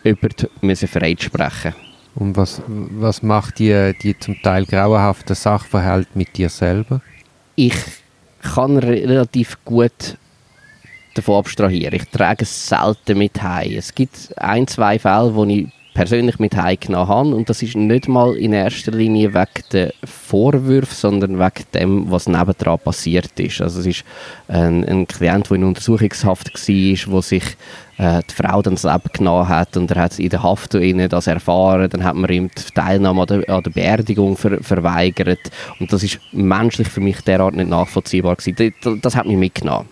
über 0.03 0.29
die 0.29 0.77
Freiheit 0.87 1.23
sprechen 1.23 1.73
Und 2.15 2.37
was, 2.37 2.63
was 2.67 3.23
macht 3.23 3.59
die, 3.59 3.95
die 4.03 4.19
zum 4.19 4.41
Teil 4.43 4.67
grauenhafte 4.67 5.35
Sachverhalt 5.35 6.17
mit 6.17 6.37
dir 6.37 6.49
selber? 6.49 7.01
Ich 7.57 7.75
kann 8.43 8.79
relativ 8.79 9.59
gut 9.65 10.17
davon 11.15 11.39
abstrahieren. 11.39 11.95
Ich 11.95 12.09
trage 12.09 12.43
es 12.43 12.69
selten 12.69 13.19
mit 13.19 13.41
heim. 13.43 13.73
Es 13.77 13.95
gibt 13.95 14.37
ein, 14.39 14.67
zwei 14.67 14.99
Fälle, 14.99 15.35
wo 15.35 15.45
ich 15.45 15.69
persönlich 15.95 16.39
mit 16.39 16.57
heimgenommen 16.57 17.09
habe. 17.09 17.35
Und 17.35 17.49
das 17.49 17.63
ist 17.63 17.77
nicht 17.77 18.09
mal 18.09 18.37
in 18.37 18.53
erster 18.53 18.93
Linie 18.93 19.35
wegen 19.35 19.65
der 19.73 19.93
Vorwürfe, 20.05 20.95
sondern 20.95 21.39
wegen 21.39 21.65
dem, 21.75 22.11
was 22.11 22.29
nebendran 22.29 22.79
passiert 22.79 23.39
ist. 23.39 23.61
Also 23.61 23.81
es 23.81 23.87
ist 23.87 24.05
ein, 24.49 24.85
ein 24.85 25.07
Klient, 25.07 25.51
der 25.51 25.57
in 25.57 25.65
Untersuchungshaft 25.65 26.55
war, 26.55 27.13
wo 27.13 27.21
sich 27.21 27.45
äh, 27.99 28.21
die 28.29 28.35
Frau 28.35 28.63
dann 28.63 28.75
das 28.75 28.85
Leben 28.85 29.11
genommen 29.13 29.49
hat 29.49 29.77
und 29.77 29.91
er 29.91 30.03
hat 30.03 30.19
in 30.19 30.31
der 30.31 30.43
Haft 30.43 30.75
das 30.75 31.27
erfahren. 31.27 31.91
Dann 31.91 32.05
hat 32.05 32.17
man 32.17 32.31
ihm 32.31 32.51
die 32.57 32.75
Teilnahme 32.75 33.23
an 33.23 33.27
der, 33.27 33.49
an 33.49 33.63
der 33.63 33.71
Beerdigung 33.71 34.37
ver, 34.37 34.63
verweigert. 34.63 35.51
Und 35.81 35.93
das 35.93 36.03
ist 36.03 36.21
menschlich 36.33 36.89
für 36.89 37.01
mich 37.01 37.21
derart 37.23 37.55
nicht 37.55 37.69
nachvollziehbar 37.69 38.37
gewesen. 38.37 38.75
Das, 38.83 38.95
das 39.03 39.17
hat 39.17 39.27
mich 39.27 39.37
mitgenommen 39.37 39.89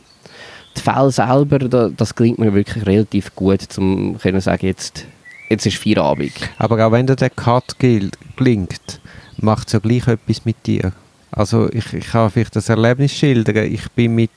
die 0.76 0.82
Fälle 0.84 1.10
selber, 1.10 1.58
das 1.58 2.14
klingt 2.14 2.38
mir 2.38 2.54
wirklich 2.54 2.86
relativ 2.86 3.34
gut, 3.34 3.66
um 3.78 4.16
zu 4.20 4.40
sagen, 4.40 4.66
jetzt 4.66 5.06
jetzt 5.48 5.66
ist 5.66 5.76
Feierabend. 5.76 6.32
Aber 6.58 6.84
auch 6.86 6.92
wenn 6.92 7.06
dir 7.06 7.16
der 7.16 7.30
Cut 7.30 7.76
klingt, 7.78 9.00
macht 9.38 9.68
es 9.68 9.72
ja 9.72 9.78
gleich 9.78 10.06
etwas 10.06 10.44
mit 10.44 10.66
dir. 10.66 10.92
Also 11.30 11.70
ich, 11.72 11.92
ich 11.92 12.06
kann 12.06 12.30
vielleicht 12.30 12.56
das 12.56 12.68
Erlebnis 12.68 13.12
schildern. 13.12 13.72
Ich 13.72 13.88
bin 13.90 14.14
mit 14.14 14.30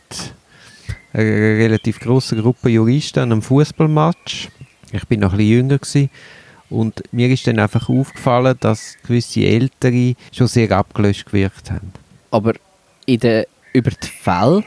einer 1.13 1.23
relativ 1.23 1.99
grossen 1.99 2.41
Gruppe 2.41 2.69
Juristen 2.69 3.19
an 3.19 3.31
einem 3.31 3.41
Fußballmatch. 3.41 4.49
Ich 4.91 5.07
bin 5.07 5.21
noch 5.21 5.31
ein 5.31 5.37
bisschen 5.37 5.51
jünger 5.51 5.77
gewesen. 5.77 6.09
Und 6.69 7.03
mir 7.11 7.29
ist 7.29 7.45
dann 7.47 7.59
einfach 7.59 7.89
aufgefallen, 7.89 8.55
dass 8.59 8.97
gewisse 9.05 9.41
Ältere 9.41 10.15
schon 10.31 10.47
sehr 10.47 10.71
abgelöscht 10.71 11.25
gewirkt 11.25 11.69
haben. 11.69 11.91
Aber 12.31 12.53
in 13.05 13.19
der, 13.19 13.47
über 13.73 13.91
die 13.91 14.07
Fälle 14.07 14.63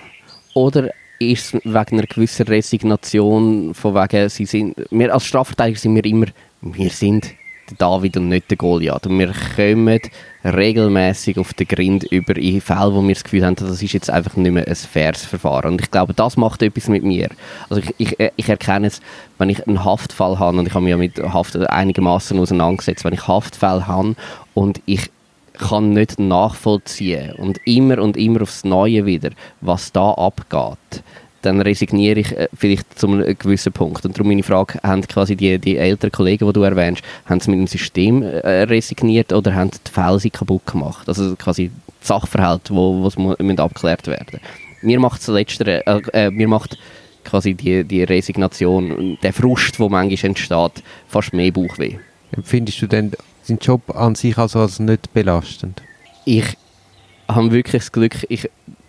oder 0.53 0.91
ist 1.19 1.55
es 1.55 1.65
wegen 1.65 1.99
einer 1.99 2.07
gewissen 2.07 2.47
Resignation, 2.47 3.75
von 3.75 3.95
wegen, 3.95 4.29
sie 4.29 4.47
sind, 4.47 4.75
wir 4.91 5.13
als 5.13 5.27
Strafverteidiger 5.27 5.79
sind 5.79 5.95
wir 5.95 6.05
immer, 6.05 6.27
wir 6.61 6.91
sind 6.91 7.35
der 7.71 7.77
David 7.79 8.17
und 8.17 8.29
nicht 8.29 8.51
der 8.51 8.57
Goliath. 8.57 9.07
Und 9.07 9.19
wir 9.19 9.33
kommen 9.57 10.01
regelmäßig 10.45 11.39
auf 11.39 11.55
den 11.55 11.67
Grind 11.67 12.05
über 12.05 12.37
in 12.37 12.61
Fälle, 12.61 12.95
wo 12.95 13.03
wir 13.03 13.15
das 13.15 13.25
Gefühl 13.25 13.45
haben, 13.45 13.57
das 13.57 13.83
ist 13.83 13.93
jetzt 13.93 14.11
einfach 14.11 14.37
nicht 14.37 14.53
mehr 14.53 14.67
ein 14.67 14.75
faires 14.75 15.25
Verfahren. 15.25 15.73
Und 15.73 15.81
ich 15.81 15.91
glaube, 15.91 16.15
das 16.15 16.37
macht 16.37 16.63
etwas 16.63 16.89
mit 16.89 17.03
mir. 17.03 17.29
Also 17.71 17.83
ich, 17.83 17.95
ich, 18.19 18.33
ich 18.37 18.49
erkenne 18.49 18.89
es, 18.89 19.01
wenn 19.39 19.49
ich 19.49 19.67
einen 19.67 19.85
Haftfall 19.85 20.39
habe, 20.39 20.59
und 20.59 20.67
ich 20.67 20.75
habe 20.75 20.85
mich 20.85 20.91
ja 20.91 20.97
mit 20.97 21.19
Haft 21.19 21.57
einigermaßen 21.57 22.39
auseinandergesetzt, 22.39 23.05
wenn 23.05 23.15
ich 23.15 23.27
Haftfälle 23.27 23.87
habe 23.87 24.15
und 24.53 24.81
ich 24.87 25.11
kann 25.55 25.91
nicht 25.91 26.19
nachvollziehen 26.19 27.33
und 27.33 27.59
immer 27.65 28.03
und 28.03 28.17
immer 28.17 28.43
aufs 28.43 28.65
Neue 28.65 29.07
wieder, 29.07 29.31
was 29.61 29.93
da 29.93 30.11
abgeht, 30.13 31.03
dann 31.43 31.61
resigniere 31.61 32.21
ich 32.21 32.33
äh, 32.33 32.49
vielleicht 32.55 32.99
zu 32.99 33.07
einem 33.07 33.37
gewissen 33.39 33.73
Punkt. 33.73 34.05
Und 34.05 34.17
darum 34.17 34.29
meine 34.29 34.43
Frage, 34.43 34.79
haben 34.83 35.03
quasi 35.03 35.37
die, 35.37 35.59
die 35.59 35.77
älteren 35.77 36.13
Kollegen, 36.13 36.47
die 36.47 36.53
du 36.53 36.63
erwähnst, 36.63 37.03
haben 37.27 37.41
sie 37.41 37.51
mit 37.51 37.61
dem 37.61 37.67
System 37.67 38.23
äh, 38.23 38.63
resigniert 38.65 39.33
oder 39.33 39.55
haben 39.55 39.71
die 39.71 40.19
sie 40.21 40.31
kaputt 40.31 40.67
gemacht? 40.67 41.09
Also 41.09 41.37
quasi 41.37 41.71
das 42.01 42.09
Sachverhalt, 42.09 42.71
wo, 42.71 43.11
müssen 43.39 43.61
abgeklärt 43.61 44.07
werden. 44.07 44.41
Mir 44.83 45.01
macht 45.01 45.21
das 45.21 45.29
Letztere, 45.29 45.87
äh, 45.87 46.01
äh, 46.13 46.31
mir 46.31 46.49
macht 46.49 46.79
quasi 47.25 47.55
die, 47.55 47.85
die 47.85 48.05
Resignation, 48.05 49.19
der 49.23 49.33
Frust, 49.33 49.79
der 49.79 49.89
manchmal 49.89 50.31
entsteht, 50.31 50.83
fast 51.09 51.33
mehr 51.33 51.53
Bauchweh. 51.53 51.97
Empfindest 52.33 52.83
du 52.83 52.87
denn 52.87 53.13
seinen 53.47 53.59
Job 53.59 53.95
an 53.95 54.15
sich 54.15 54.37
also 54.39 54.61
als 54.61 54.79
nicht 54.79 55.13
belastend? 55.13 55.83
Ich 56.25 56.57
habe 57.29 57.51
wirklich 57.53 57.83
das 57.83 57.93
Glück, 57.93 58.27
ich 58.29 58.49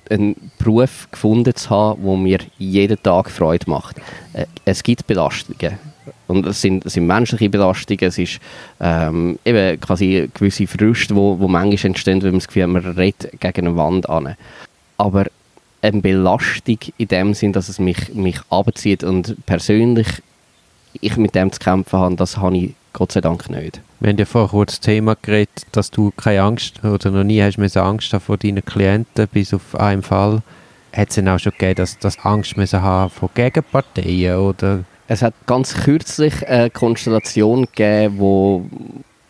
einen 0.10 0.52
Beruf 0.60 1.08
gefunden 1.12 1.56
zu 1.56 1.70
haben, 1.70 2.04
der 2.04 2.16
mir 2.16 2.40
jeden 2.58 3.02
Tag 3.02 3.30
Freude 3.30 3.70
macht. 3.70 3.98
Äh, 4.34 4.46
es 4.64 4.84
gibt 4.84 5.08
Belastungen. 5.08 5.80
Und 6.28 6.46
es 6.46 6.62
sind, 6.62 6.86
es 6.86 6.94
sind 6.94 7.08
menschliche 7.08 7.50
Belastungen, 7.50 8.04
es 8.04 8.18
ist 8.18 8.40
ähm, 8.80 9.40
eben 9.46 9.80
quasi 9.80 10.30
gewisse 10.34 10.68
Früchte, 10.68 11.14
die 11.14 11.16
wo, 11.16 11.40
wo 11.40 11.48
manchmal 11.48 11.88
entstehen, 11.88 12.22
wenn 12.22 12.32
man 12.32 12.40
das 12.40 12.48
Gefühl 12.48 12.64
hat, 12.64 12.70
man 12.70 12.86
redet 12.86 13.40
gegen 13.40 13.68
eine 13.68 13.78
Wand 13.78 14.10
an. 14.10 14.36
Aber 14.98 15.26
eine 15.82 16.02
Belastung 16.02 16.78
in 16.98 17.08
dem 17.08 17.34
Sinn, 17.34 17.54
dass 17.54 17.70
es 17.70 17.80
mich, 17.80 18.14
mich 18.14 18.40
abzieht 18.50 19.04
und 19.04 19.36
persönlich 19.46 20.08
ich 21.02 21.18
mit 21.18 21.36
dem 21.36 21.52
zu 21.52 21.60
kämpfen 21.60 22.00
habe, 22.00 22.16
das 22.16 22.38
habe 22.38 22.58
ich 22.58 22.74
Gott 22.96 23.12
sei 23.12 23.20
Dank 23.20 23.50
nicht. 23.50 23.82
Wir 24.00 24.10
haben 24.10 24.18
ja 24.18 24.24
vorher 24.24 24.52
kurz 24.52 24.76
das 24.76 24.80
Thema 24.80 25.18
geredet, 25.22 25.66
dass 25.74 25.92
du 25.92 26.12
keine 26.16 26.44
Angst 26.44 26.82
oder 26.86 27.12
noch 27.12 27.26
nie 27.26 27.42
hast 27.42 27.58
müssen 27.58 27.80
Angst 27.80 28.14
haben 28.14 28.22
vor 28.22 28.38
deinen 28.38 28.64
Klienten, 28.64 29.28
bis 29.28 29.54
auf 29.54 29.76
einen 29.78 30.02
Fall. 30.02 30.42
Hat 30.94 31.10
es 31.10 31.16
denn 31.16 31.28
auch 31.28 31.38
schon 31.38 31.52
gegeben, 31.52 31.76
dass 31.76 32.00
du 32.00 32.08
Angst 32.24 32.56
müssen 32.56 32.82
haben 32.82 33.10
vor 33.10 33.30
Gegenparteien 33.34 34.38
oder? 34.38 34.86
Es 35.10 35.22
hat 35.22 35.34
ganz 35.46 35.74
kürzlich 35.74 36.48
eine 36.48 36.70
Konstellation 36.70 37.66
gegeben, 37.66 38.16
wo 38.18 38.66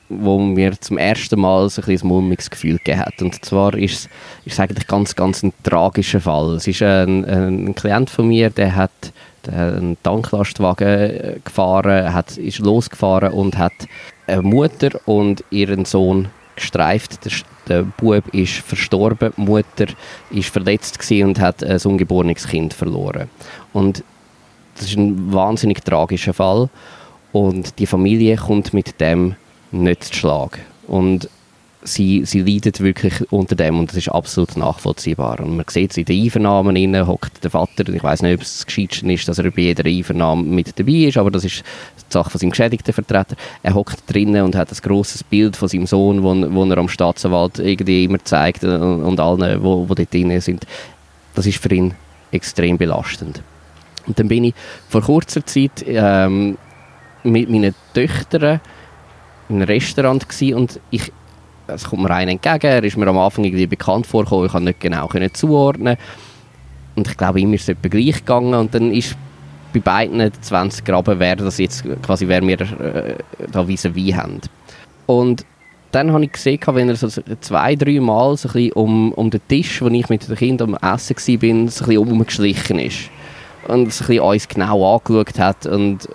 wo 0.10 0.38
mir 0.38 0.80
zum 0.80 0.99
ersten 0.99 1.39
Mal 1.39 1.67
so 1.67 1.82
ein, 1.82 1.89
ein 1.89 2.08
mulmiges 2.08 2.51
Gefühl 2.51 2.78
gegeben 2.78 2.99
hat. 2.99 3.19
Und 3.23 3.43
zwar 3.43 3.73
ist 3.73 4.08
es 4.45 4.54
ist 4.54 4.60
eigentlich 4.60 4.86
ganz, 4.86 5.15
ganz 5.15 5.41
ein 5.41 5.51
tragischer 5.63 6.21
Fall. 6.21 6.54
Es 6.54 6.67
ist 6.67 6.84
ein, 6.84 7.25
ein 7.25 7.73
Klient 7.73 8.12
von 8.12 8.28
mir, 8.28 8.51
der 8.51 8.75
hat 8.75 8.91
einen 9.50 9.98
Tanklastwagen 10.04 10.88
äh, 10.88 11.40
gefahren, 11.44 12.14
hat, 12.14 12.38
ist 12.38 12.60
losgefahren 12.60 13.34
und 13.34 13.58
hat 13.58 13.74
eine 14.28 14.42
Mutter 14.42 14.90
und 15.06 15.44
ihren 15.50 15.86
Sohn 15.86 16.30
gestreift. 16.56 17.26
Der, 17.26 17.32
der 17.68 17.84
Bub 17.84 18.34
ist 18.34 18.56
verstorben, 18.56 19.34
die 19.38 19.42
Mutter 19.42 19.88
ist 20.32 20.50
verletzt 20.50 21.00
und 21.12 21.40
hat 21.40 21.64
ein 21.64 21.80
ungeborenes 21.82 22.48
Kind 22.48 22.74
verloren. 22.74 23.30
Und 23.74 24.04
das 24.76 24.88
ist 24.88 24.98
ein 24.98 25.34
wahnsinnig 25.34 25.84
tragischer 25.84 26.34
Fall 26.34 26.70
und 27.32 27.80
die 27.80 27.86
Familie 27.86 28.36
kommt 28.38 28.74
mit 28.74 29.00
dem 29.00 29.36
nicht 29.72 30.04
zu 30.06 30.14
Schlag. 30.14 30.60
Und 30.88 31.30
sie, 31.88 32.26
sie 32.26 32.41
leidet 32.41 32.80
wirklich 32.82 33.32
unter 33.32 33.56
dem 33.56 33.80
und 33.80 33.89
das 33.89 33.98
ist 33.98 34.10
absolut 34.10 34.58
nachvollziehbar. 34.58 35.39
Und 35.39 35.56
man 35.58 35.65
sieht 35.69 35.91
es 35.91 35.98
in 35.98 36.06
den 36.06 36.24
Einvernahmen, 36.24 36.76
innen 36.76 37.08
hockt 37.08 37.43
der 37.43 37.52
Vater, 37.52 37.88
ich 37.88 38.04
weiß 38.04 38.24
nicht, 38.24 38.36
ob 38.36 38.41
es 38.41 38.58
das 38.58 38.65
Gescheitste 38.65 39.12
ist, 39.12 39.28
dass 39.28 39.39
er 39.39 39.52
bei 39.52 39.62
jeder 39.62 39.86
Einvernahme 39.86 40.43
mit 40.43 40.78
dabei 40.78 40.91
ist, 40.91 41.17
aber 41.17 41.32
das 41.32 41.45
ist 41.45 41.60
die 41.60 42.13
Sache 42.13 42.30
von 42.30 42.39
seinem 42.39 42.52
geschädigten 42.52 42.93
Vertreter. 42.93 43.36
Er 43.63 43.74
hockt 43.74 44.04
drinnen 44.12 44.43
und 44.43 44.56
hat 44.56 44.71
ein 44.71 44.78
grosses 44.82 45.24
Bild 45.24 45.56
von 45.56 45.67
seinem 45.67 45.86
Sohn, 45.86 46.24
wo, 46.24 46.34
wo 46.54 46.65
er 46.65 46.78
am 46.78 46.89
Staatsanwalt 46.89 47.60
irgendwie 47.60 48.06
immer 48.06 48.24
zeigt 48.24 48.63
und, 48.63 49.04
und 49.04 49.19
allen, 49.19 49.63
wo, 49.63 49.88
wo 49.88 49.93
dort 49.93 50.13
drin 50.13 50.39
sind. 50.41 50.65
Das 51.36 51.45
ist 51.45 51.62
für 51.62 51.74
ihn 51.74 51.93
extrem 52.32 52.78
belastend. 52.78 53.41
Und 54.08 54.19
dann 54.19 54.28
bin 54.28 54.45
ich 54.45 54.54
vor 54.89 55.02
kurzer 55.02 55.45
Zeit 55.45 55.84
ähm, 55.88 56.58
mit 57.24 57.50
meinen 57.50 57.74
Töchtern 57.93 58.60
in 59.50 59.58
einem 59.58 59.67
Restaurant 59.67 60.26
und 60.54 60.80
ich 60.91 61.12
es 61.67 61.84
kommt 61.86 62.04
mir 62.04 62.12
einer 62.12 62.32
entgegen, 62.32 62.67
er 62.67 62.84
ist 62.84 62.97
mir 62.97 63.08
am 63.08 63.17
Anfang 63.17 63.43
irgendwie 63.43 63.67
bekannt 63.67 64.08
vorgekommen, 64.08 64.45
ich 64.45 64.51
konnte 64.51 64.67
nicht 64.67 64.80
genau 64.80 65.08
können 65.08 65.34
zuordnen 65.34 65.97
und 66.95 67.08
ich 67.08 67.17
glaube, 67.17 67.39
ihm 67.39 67.54
ist 67.54 67.69
es 67.69 67.75
gleich 67.82 68.15
gegangen 68.15 68.54
und 68.54 68.73
dann 68.73 68.91
ist 68.91 69.15
bei 69.73 69.80
beiden 69.80 70.32
20 70.41 70.86
Graben, 70.86 71.19
wer 71.19 71.36
das 71.36 71.58
jetzt 71.58 71.84
quasi, 72.01 72.28
wer 72.28 72.41
wir 72.41 72.62
äh, 72.62 73.15
da 73.51 73.62
vis-à-vis 73.67 74.15
haben. 74.15 74.39
Und 75.06 75.45
dann 75.91 76.12
habe 76.12 76.23
ich 76.23 76.32
gesehen, 76.32 76.60
wenn 76.67 76.89
er 76.89 76.95
so 76.95 77.10
zwei, 77.41 77.75
drei 77.75 77.99
Mal 77.99 78.38
so 78.38 78.49
ein 78.49 78.54
bisschen 78.54 78.71
um, 78.73 79.12
um 79.13 79.30
den 79.30 79.41
Tisch, 79.47 79.82
wo 79.82 79.88
ich 79.88 80.10
mit 80.10 80.28
den 80.28 80.36
Kindern 80.36 80.75
am 80.75 80.93
Essen 80.93 81.15
war, 81.15 81.25
so 81.25 81.36
ein 81.36 81.65
bisschen 81.65 81.97
umgeschlichen 81.97 82.80
ist. 82.80 83.10
Und 83.67 83.91
so 83.91 84.23
uns 84.23 84.47
genau 84.47 84.95
angeschaut 84.95 85.39
hat 85.39 85.65
und 85.65 86.08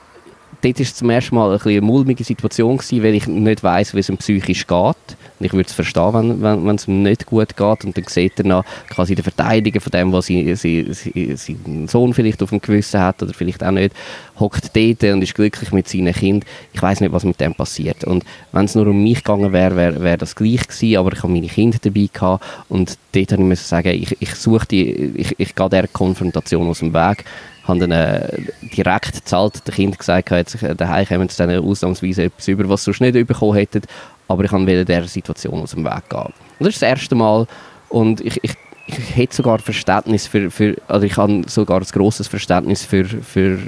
dort 0.62 0.78
war 0.78 0.82
es 0.82 0.94
zum 0.94 1.10
ersten 1.10 1.34
Mal 1.34 1.52
ein 1.52 1.60
eine 1.60 1.80
mulmige 1.80 2.24
Situation, 2.24 2.76
gewesen, 2.76 3.02
weil 3.02 3.14
ich 3.14 3.26
nicht 3.26 3.62
weiss, 3.62 3.94
wie 3.94 4.00
es 4.00 4.08
ihm 4.08 4.18
psychisch 4.18 4.66
geht. 4.66 5.16
Ich 5.40 5.52
würde 5.52 5.68
es 5.68 5.72
verstehen, 5.72 6.12
wenn, 6.12 6.42
wenn, 6.42 6.66
wenn 6.66 6.76
es 6.76 6.86
ihm 6.86 7.02
nicht 7.02 7.26
gut 7.26 7.56
geht. 7.56 7.84
Und 7.84 7.96
dann 7.96 8.04
sieht 8.06 8.38
er 8.38 8.46
noch 8.46 8.64
quasi 8.88 9.14
die 9.14 9.22
Verteidigung 9.22 9.80
von 9.80 9.90
dem, 9.90 10.12
was 10.12 10.26
sie, 10.26 10.54
sie, 10.54 10.92
sie, 10.92 11.34
sein 11.36 11.88
Sohn 11.88 12.14
vielleicht 12.14 12.42
auf 12.42 12.50
dem 12.50 12.60
Gewissen 12.60 13.00
hat 13.00 13.22
oder 13.22 13.32
vielleicht 13.32 13.64
auch 13.64 13.70
nicht, 13.70 13.94
hockt 14.38 14.74
dort 14.76 15.02
und 15.04 15.22
ist 15.22 15.34
glücklich 15.34 15.72
mit 15.72 15.88
seinem 15.88 16.12
Kind. 16.12 16.44
Ich 16.72 16.82
weiß 16.82 17.00
nicht, 17.00 17.12
was 17.12 17.24
mit 17.24 17.40
dem 17.40 17.54
passiert. 17.54 18.04
Und 18.04 18.24
wenn 18.52 18.64
es 18.64 18.74
nur 18.74 18.86
um 18.86 19.02
mich 19.02 19.24
gegangen 19.24 19.52
wäre, 19.52 19.76
wäre 19.76 20.02
wär 20.02 20.16
das 20.16 20.34
gleich 20.34 20.66
gewesen, 20.66 20.96
aber 20.96 21.12
ich 21.12 21.22
habe 21.22 21.32
meine 21.32 21.48
Kinder 21.48 21.78
dabei 21.80 22.08
gehabt 22.12 22.44
und 22.68 22.98
dort 23.12 23.32
habe 23.32 23.42
ich 23.42 23.48
müssen 23.48 23.64
sagen, 23.64 23.90
ich, 23.90 24.16
ich 24.20 24.34
suche 24.34 24.66
die, 24.66 24.90
ich, 25.16 25.34
ich 25.38 25.54
gehe 25.54 25.68
dieser 25.68 25.88
Konfrontation 25.88 26.68
aus 26.68 26.80
dem 26.80 26.94
Weg 26.94 27.24
habe 27.70 27.80
dann 27.80 27.92
äh, 27.92 28.28
direkt 28.76 29.28
zahlt 29.28 29.66
der 29.66 29.74
Kind 29.74 29.98
gesagt, 29.98 30.30
jetzt 30.30 30.62
äh, 30.62 30.74
daheim 30.74 31.06
kommen 31.06 31.28
sie 31.28 31.58
ausnahmsweise 31.58 32.24
etwas 32.24 32.48
über, 32.48 32.68
was 32.68 32.80
sie 32.80 32.92
sonst 32.92 33.00
nicht 33.00 33.26
bekommen 33.26 33.54
hätten, 33.54 33.82
aber 34.30 34.44
ich 34.44 34.52
wollte 34.52 34.84
dieser 34.84 35.08
Situation 35.08 35.60
aus 35.60 35.72
dem 35.72 35.84
Weg 35.84 36.08
gehen. 36.08 36.20
Und 36.20 36.34
das 36.60 36.68
ist 36.68 36.82
das 36.82 36.88
erste 36.88 37.16
Mal 37.16 37.48
und 37.88 38.20
ich, 38.20 38.38
ich, 38.44 38.52
ich 38.86 39.16
hätte 39.16 39.34
sogar 39.34 39.58
Verständnis 39.58 40.28
für, 40.28 40.50
für 40.50 40.76
also 40.86 41.04
ich 41.04 41.16
habe 41.16 41.42
sogar 41.48 41.80
ein 41.80 41.86
grosses 41.86 42.28
Verständnis 42.28 42.84
für, 42.84 43.04
für 43.04 43.58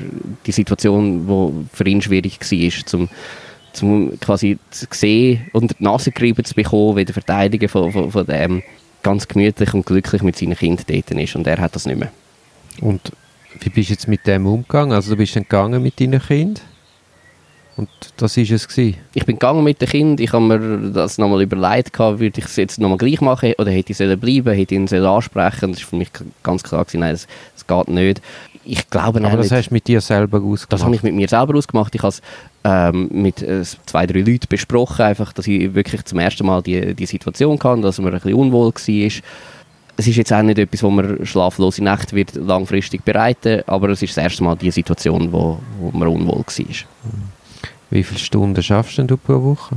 die 0.46 0.52
Situation, 0.52 1.26
die 1.26 1.76
für 1.76 1.86
ihn 1.86 2.00
schwierig 2.00 2.38
war, 2.40 2.86
zum 2.86 3.08
zum 3.72 4.20
quasi 4.20 4.58
zu 4.70 4.86
sehen 4.90 5.48
und 5.54 5.70
die 5.78 5.82
Nase 5.82 6.12
gerieben 6.12 6.44
zu 6.44 6.54
bekommen, 6.54 6.94
wie 6.94 7.06
der 7.06 7.14
Verteidiger 7.14 7.70
von, 7.70 7.90
von, 7.90 8.10
von 8.10 8.26
dem 8.26 8.62
ganz 9.02 9.26
gemütlich 9.26 9.72
und 9.72 9.86
glücklich 9.86 10.22
mit 10.22 10.36
seinen 10.36 10.56
Kindern 10.56 10.84
dort 10.86 11.10
ist 11.10 11.36
und 11.36 11.46
er 11.46 11.58
hat 11.58 11.74
das 11.74 11.86
nicht 11.86 11.98
mehr. 11.98 12.12
Und 12.82 13.12
wie 13.60 13.70
bist 13.70 13.88
du 13.88 13.94
jetzt 13.94 14.08
mit 14.08 14.26
dem 14.26 14.46
umgegangen? 14.46 14.92
Also 14.92 15.12
du 15.12 15.16
bist 15.16 15.34
dann 15.34 15.44
gegangen 15.44 15.82
mit 15.82 15.98
deinen 15.98 16.20
Kindern? 16.20 16.62
Und 17.76 17.88
das 18.18 18.36
war 18.36 18.44
es 18.44 18.68
gewesen. 18.68 18.98
Ich 19.14 19.24
bin 19.24 19.36
gegangen 19.36 19.64
mit 19.64 19.80
den 19.80 19.88
Kindern, 19.88 20.22
ich 20.22 20.32
habe 20.32 20.44
mir 20.44 20.90
das 20.92 21.16
nochmal 21.16 21.42
überlegt, 21.42 21.98
würde 21.98 22.38
ich 22.38 22.44
es 22.44 22.56
jetzt 22.56 22.78
nochmal 22.78 22.98
gleich 22.98 23.20
machen 23.20 23.54
oder 23.58 23.70
hätte 23.70 23.92
ich 23.92 23.98
sollen 23.98 24.20
bleiben, 24.20 24.52
hätte 24.52 24.74
ich 24.74 24.80
ihn 24.80 24.86
sollen 24.86 25.06
ansprechen 25.06 25.72
Das 25.72 25.80
war 25.80 25.88
für 25.88 25.96
mich 25.96 26.10
ganz 26.42 26.62
klar, 26.62 26.84
gewesen, 26.84 27.00
nein, 27.00 27.12
das, 27.12 27.26
das 27.54 27.66
geht 27.66 27.88
nicht. 27.88 28.20
Ich 28.64 28.90
glaube 28.90 29.24
Aber 29.24 29.36
das 29.38 29.50
nicht, 29.50 29.58
hast 29.58 29.70
du 29.70 29.74
mit 29.74 29.88
dir 29.88 30.00
selber 30.00 30.38
ausgemacht? 30.38 30.72
Das 30.72 30.84
habe 30.84 30.94
ich 30.94 31.02
mit 31.02 31.14
mir 31.14 31.28
selber 31.28 31.56
ausgemacht. 31.56 31.94
Ich 31.94 32.02
habe 32.02 32.10
es 32.10 32.22
ähm, 32.62 33.08
mit 33.10 33.42
äh, 33.42 33.62
zwei, 33.86 34.06
drei 34.06 34.20
Leuten 34.20 34.46
besprochen, 34.48 35.02
einfach, 35.02 35.32
dass 35.32 35.46
ich 35.48 35.74
wirklich 35.74 36.04
zum 36.04 36.18
ersten 36.18 36.46
Mal 36.46 36.62
die, 36.62 36.94
die 36.94 37.06
Situation 37.06 37.58
kann, 37.58 37.82
dass 37.82 37.98
man 37.98 38.12
ein 38.12 38.20
bisschen 38.20 38.34
unwohl 38.34 38.72
war 38.72 39.22
es 39.96 40.06
ist 40.06 40.16
jetzt 40.16 40.32
auch 40.32 40.42
nicht 40.42 40.58
etwas, 40.58 40.82
wo 40.82 40.90
man 40.90 41.24
schlaflose 41.24 41.84
Nächte 41.84 42.16
wird 42.16 42.34
langfristig 42.34 43.04
bereiten, 43.04 43.62
aber 43.66 43.90
es 43.90 44.02
ist 44.02 44.16
das 44.16 44.24
erste 44.24 44.42
Mal 44.42 44.56
die 44.56 44.70
Situation, 44.70 45.30
wo, 45.32 45.58
wo 45.78 45.90
man 45.96 46.08
unwohl 46.08 46.38
war. 46.38 46.76
Wie 47.92 48.02
viele 48.02 48.18
Stunden 48.18 48.62
schaffst 48.62 48.96
du 48.96 49.16
pro 49.18 49.42
Woche? 49.42 49.76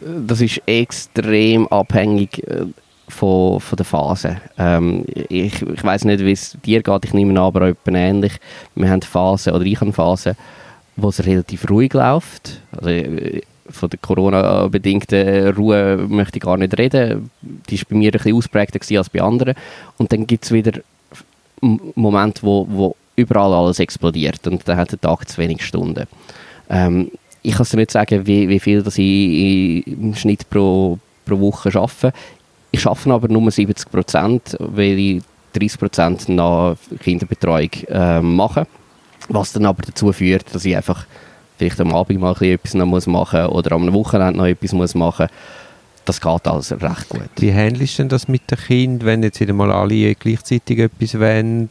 Das 0.00 0.40
ist 0.40 0.60
extrem 0.66 1.68
abhängig 1.68 2.42
äh, 2.48 2.66
von, 3.06 3.60
von 3.60 3.76
der 3.76 3.86
Phase. 3.86 4.40
Ähm, 4.58 5.04
ich 5.06 5.62
ich 5.62 5.84
weiß 5.84 6.06
nicht, 6.06 6.24
wie 6.24 6.32
es 6.32 6.58
dir 6.64 6.82
geht, 6.82 7.04
ich 7.04 7.14
nehme 7.14 7.30
an, 7.30 7.46
aber 7.46 7.68
etwa 7.68 7.92
ähnlich. 7.92 8.32
Wir 8.74 8.90
haben 8.90 9.00
Phasen, 9.00 9.52
oder 9.52 9.64
ich 9.64 9.80
habe 9.80 9.92
Phasen, 9.92 10.36
wo 10.96 11.10
es 11.10 11.24
relativ 11.24 11.70
ruhig 11.70 11.94
läuft. 11.94 12.60
Also, 12.72 12.90
äh, 12.90 13.42
von 13.70 13.90
der 13.90 13.98
Corona-bedingten 14.00 15.48
Ruhe 15.50 16.04
möchte 16.08 16.38
ich 16.38 16.42
gar 16.42 16.56
nicht 16.56 16.76
reden. 16.76 17.30
Die 17.42 17.78
war 17.78 17.84
bei 17.90 17.96
mir 17.96 18.08
ein 18.08 18.12
bisschen 18.12 18.36
ausprägter 18.36 18.80
als 18.98 19.10
bei 19.10 19.22
anderen. 19.22 19.54
Und 19.98 20.12
dann 20.12 20.26
gibt 20.26 20.44
es 20.44 20.52
wieder 20.52 20.80
Momente, 21.60 22.42
wo, 22.42 22.66
wo 22.68 22.96
überall 23.14 23.52
alles 23.52 23.78
explodiert 23.78 24.46
und 24.48 24.68
dann 24.68 24.76
hat 24.76 24.90
der 24.90 25.00
Tag 25.00 25.28
zu 25.28 25.38
wenig 25.38 25.64
Stunden. 25.64 26.06
Ähm, 26.68 27.10
ich 27.46 27.54
kann 27.54 27.66
dir 27.70 27.76
nicht 27.76 27.92
sagen, 27.92 28.26
wie, 28.26 28.48
wie 28.48 28.58
viel 28.58 28.82
das 28.82 28.98
ich 28.98 29.86
im 29.86 30.14
Schnitt 30.16 30.50
pro, 30.50 30.98
pro 31.24 31.38
Woche 31.38 31.68
arbeite. 31.78 32.12
Ich 32.72 32.84
arbeite 32.86 33.12
aber 33.12 33.28
nur 33.28 33.48
70 33.48 33.88
Prozent, 33.88 34.56
weil 34.58 34.98
ich 34.98 35.22
30 35.52 35.78
Prozent 35.78 36.28
nach 36.28 36.74
Kinderbetreuung 37.00 37.70
äh, 37.88 38.20
mache. 38.20 38.66
Was 39.28 39.52
dann 39.52 39.66
aber 39.66 39.82
dazu 39.82 40.12
führt, 40.12 40.52
dass 40.52 40.64
ich 40.64 40.76
einfach 40.76 41.06
vielleicht 41.56 41.80
am 41.80 41.94
Abend 41.94 42.20
mal 42.20 42.36
etwas 42.42 42.74
noch 42.74 42.84
muss 42.84 43.06
machen 43.06 43.46
oder 43.46 43.72
am 43.72 43.92
Wochenende 43.92 44.38
noch 44.38 44.46
etwas 44.46 44.72
muss 44.72 44.94
machen 44.94 45.28
das 46.04 46.20
geht 46.20 46.46
alles 46.46 46.70
recht 46.70 47.08
gut. 47.08 47.28
Wie 47.38 47.52
handelst 47.52 47.98
du 47.98 48.02
denn 48.02 48.08
das 48.10 48.28
mit 48.28 48.48
den 48.48 48.58
Kindern, 48.58 49.06
wenn 49.06 49.22
jetzt 49.24 49.40
wieder 49.40 49.52
mal 49.52 49.72
alle 49.72 50.14
gleichzeitig 50.14 50.78
etwas 50.78 51.18
wollen, 51.18 51.68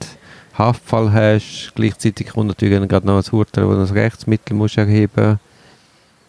Haftfall 0.57 1.13
hast, 1.13 1.71
gleichzeitig 1.75 2.27
kommt 2.27 2.47
natürlich 2.47 2.85
gerade 2.89 3.07
noch 3.07 3.15
ein 3.15 3.33
Urteil, 3.33 3.65
wo 3.65 3.71
du 3.71 3.79
das 3.79 3.93
Rechtsmittel 3.93 4.57
musst 4.57 4.77
erheben 4.77 5.39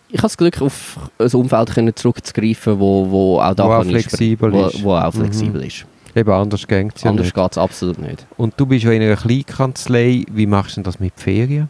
ich 0.08 0.18
habe 0.18 0.22
das 0.22 0.36
Glück, 0.36 0.62
auf 0.62 0.98
ein 1.18 1.30
Umfeld 1.32 1.70
können 1.74 1.94
zurückzugreifen, 1.94 2.78
wo, 2.78 3.10
wo 3.10 3.40
auch 3.40 3.54
da 3.54 3.66
wo 3.66 3.72
auch 3.72 3.84
flexibel 3.84 4.52
wo, 4.52 4.66
ist. 4.66 4.82
Wo 4.82 4.94
auch 4.94 5.12
flexibel 5.12 5.60
mhm. 5.60 5.66
ist. 5.66 5.86
Eben, 6.14 6.30
anders 6.30 6.66
geht 6.66 6.96
es 6.96 7.02
ja 7.02 7.10
Anders 7.10 7.32
geht 7.32 7.52
es 7.52 7.58
absolut 7.58 7.98
nicht. 7.98 8.26
Und 8.36 8.54
du 8.56 8.64
bist 8.66 8.84
ja 8.84 8.92
in 8.92 9.02
einer 9.02 9.16
Kleinkanzlei, 9.16 10.24
wie 10.30 10.46
machst 10.46 10.72
du 10.72 10.74
denn 10.76 10.84
das 10.84 10.98
mit 10.98 11.12
Ferien? 11.16 11.68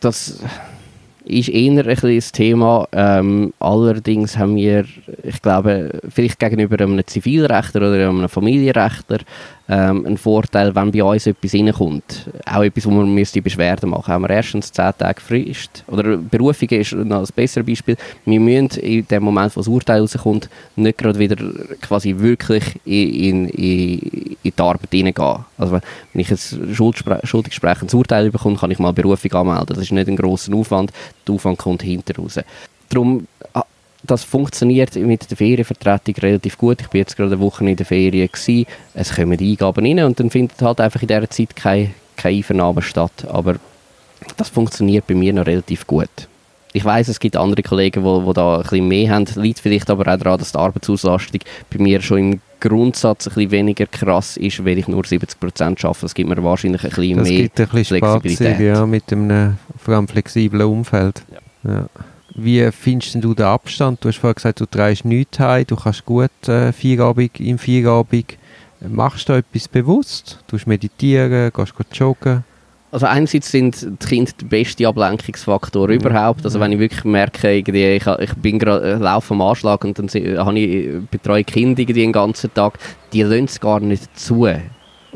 Das 0.00 0.38
ist 1.24 1.48
eher 1.48 1.86
ein 1.86 2.16
das 2.16 2.32
Thema. 2.32 2.86
Ähm, 2.92 3.52
allerdings 3.58 4.36
haben 4.36 4.56
wir, 4.56 4.84
ich 5.22 5.40
glaube, 5.40 5.98
vielleicht 6.08 6.38
gegenüber 6.38 6.82
einem 6.82 7.04
Zivilrechtler 7.06 7.88
oder 7.88 8.08
einem 8.08 8.28
Familienrechtler 8.28 9.18
ähm, 9.68 10.06
ein 10.06 10.16
Vorteil, 10.16 10.74
wenn 10.74 10.92
bei 10.92 11.02
uns 11.02 11.26
etwas 11.26 11.54
reinkommt. 11.54 12.30
Auch 12.44 12.62
etwas, 12.62 12.86
wo 12.86 12.90
man 12.90 13.12
müsste 13.12 13.42
Beschwerden 13.42 13.90
machen 13.90 14.12
Haben 14.12 14.22
wir 14.22 14.30
erstens 14.30 14.70
10 14.70 14.92
Tage 14.98 15.20
Frist. 15.20 15.82
Oder 15.88 16.16
Berufung 16.16 16.68
ist 16.68 16.92
noch 16.92 17.20
ein 17.20 17.28
besseres 17.34 17.66
Beispiel. 17.66 17.96
Wir 18.24 18.40
müssen 18.40 18.78
in 18.80 19.06
dem 19.08 19.24
Moment, 19.24 19.56
wo 19.56 19.60
das 19.60 19.68
Urteil 19.68 20.00
rauskommt, 20.00 20.48
nicht 20.76 20.98
gerade 20.98 21.18
wieder 21.18 21.36
quasi 21.80 22.16
wirklich 22.16 22.64
in, 22.84 23.48
in, 23.48 23.48
in 23.48 24.36
die 24.44 24.52
Arbeit 24.56 24.90
hineingehen. 24.92 25.44
Also 25.58 25.72
wenn 25.72 26.20
ich 26.20 26.30
ein 26.30 26.74
schuldigsprechendes 27.24 27.94
Urteil 27.94 28.30
bekomme, 28.30 28.56
kann 28.56 28.70
ich 28.70 28.78
mal 28.78 28.92
Berufung 28.92 29.32
anmelden. 29.32 29.74
Das 29.74 29.78
ist 29.78 29.92
nicht 29.92 30.08
ein 30.08 30.16
grosser 30.16 30.54
Aufwand. 30.54 30.92
Der 31.26 31.34
Aufwand 31.34 31.58
kommt 31.58 31.82
hinter 31.82 32.16
raus. 32.16 32.38
Darum 32.88 33.26
das 34.10 34.24
funktioniert 34.24 34.94
mit 34.96 35.30
der 35.30 35.36
Ferienvertretung 35.36 36.14
relativ 36.16 36.58
gut. 36.58 36.80
Ich 36.80 36.88
bin 36.88 37.00
jetzt 37.00 37.16
gerade 37.16 37.32
eine 37.32 37.40
Woche 37.40 37.68
in 37.68 37.76
der 37.76 37.86
Ferien 37.86 38.28
gewesen. 38.30 38.66
Es 38.94 39.14
kommen 39.14 39.38
Eingaben 39.38 39.86
rein 39.86 40.04
und 40.04 40.20
dann 40.20 40.30
findet 40.30 40.60
halt 40.62 40.80
einfach 40.80 41.02
in 41.02 41.08
dieser 41.08 41.30
Zeit 41.30 41.56
keine, 41.56 41.90
keine 42.16 42.36
Einvernahme 42.38 42.82
statt. 42.82 43.26
Aber 43.28 43.56
das 44.36 44.48
funktioniert 44.48 45.06
bei 45.06 45.14
mir 45.14 45.32
noch 45.32 45.46
relativ 45.46 45.86
gut. 45.86 46.08
Ich 46.72 46.84
weiß, 46.84 47.08
es 47.08 47.20
gibt 47.20 47.36
andere 47.36 47.62
Kollegen, 47.62 48.04
die, 48.04 48.26
die 48.26 48.32
da 48.34 48.56
ein 48.56 48.62
bisschen 48.62 48.88
mehr 48.88 49.10
haben. 49.10 49.26
Liegt 49.36 49.60
vielleicht 49.60 49.88
aber 49.88 50.12
auch 50.12 50.18
daran, 50.18 50.38
dass 50.38 50.52
die 50.52 50.58
Arbeitsauslastung 50.58 51.40
bei 51.70 51.78
mir 51.78 52.02
schon 52.02 52.18
im 52.18 52.40
Grundsatz 52.60 53.26
ein 53.28 53.34
bisschen 53.34 53.50
weniger 53.50 53.86
krass 53.86 54.36
ist, 54.36 54.62
weil 54.62 54.76
ich 54.78 54.86
nur 54.86 55.02
70% 55.02 55.62
arbeite. 55.62 56.00
Das 56.02 56.14
gibt 56.14 56.28
mir 56.28 56.42
wahrscheinlich 56.44 56.84
ein 56.84 56.90
bisschen 56.90 57.16
das 57.16 57.28
mehr 57.28 57.42
gibt 57.42 57.60
ein 57.60 57.68
bisschen 57.68 57.98
Flexibilität. 57.98 58.46
Spazier, 58.48 58.66
ja, 58.66 58.86
mit 58.86 59.10
einem 59.10 59.56
vor 59.78 59.94
allem 59.94 60.08
flexiblen 60.08 60.66
Umfeld. 60.66 61.22
Ja. 61.64 61.72
ja. 61.72 61.86
Wie 62.38 62.70
findest 62.70 63.14
du 63.14 63.32
den 63.32 63.46
Abstand? 63.46 64.04
Du 64.04 64.08
hast 64.08 64.18
vorhin 64.18 64.34
gesagt, 64.34 64.60
du 64.60 64.66
trägst 64.66 65.06
nichts 65.06 65.38
heim, 65.38 65.66
du 65.66 65.74
kannst 65.74 66.04
gut 66.04 66.30
äh, 66.48 66.70
Feierabend, 66.70 67.40
im 67.40 67.58
Feierabend. 67.58 68.36
Machst 68.86 69.30
du 69.30 69.32
etwas 69.32 69.68
bewusst? 69.68 70.44
Du 70.46 70.58
meditieren, 70.66 71.50
gehst 71.54 71.74
joggen? 71.92 72.44
Also 72.92 73.06
einerseits 73.06 73.50
sind 73.50 73.82
die 73.82 74.06
Kinder 74.06 74.32
der 74.38 74.46
beste 74.46 74.86
Ablenkungsfaktor 74.86 75.88
mhm. 75.88 75.94
überhaupt. 75.94 76.44
Also 76.44 76.60
wenn 76.60 76.72
ich 76.72 76.78
wirklich 76.78 77.04
merke, 77.04 77.56
irgendwie, 77.56 77.96
ich, 77.96 78.06
ich 78.06 78.34
bin 78.34 78.58
gerade 78.58 78.92
äh, 78.92 78.94
laufe 78.96 79.32
am 79.32 79.40
Anschlag 79.40 79.82
und 79.84 79.98
dann 79.98 80.08
habe 80.08 80.58
ich 80.58 81.08
betreue 81.10 81.42
Kinder 81.42 81.80
irgendwie 81.80 82.00
den 82.00 82.12
ganzen 82.12 82.52
Tag, 82.52 82.78
die 83.14 83.22
lassen 83.22 83.44
es 83.44 83.60
gar 83.60 83.80
nicht 83.80 84.18
zu. 84.18 84.46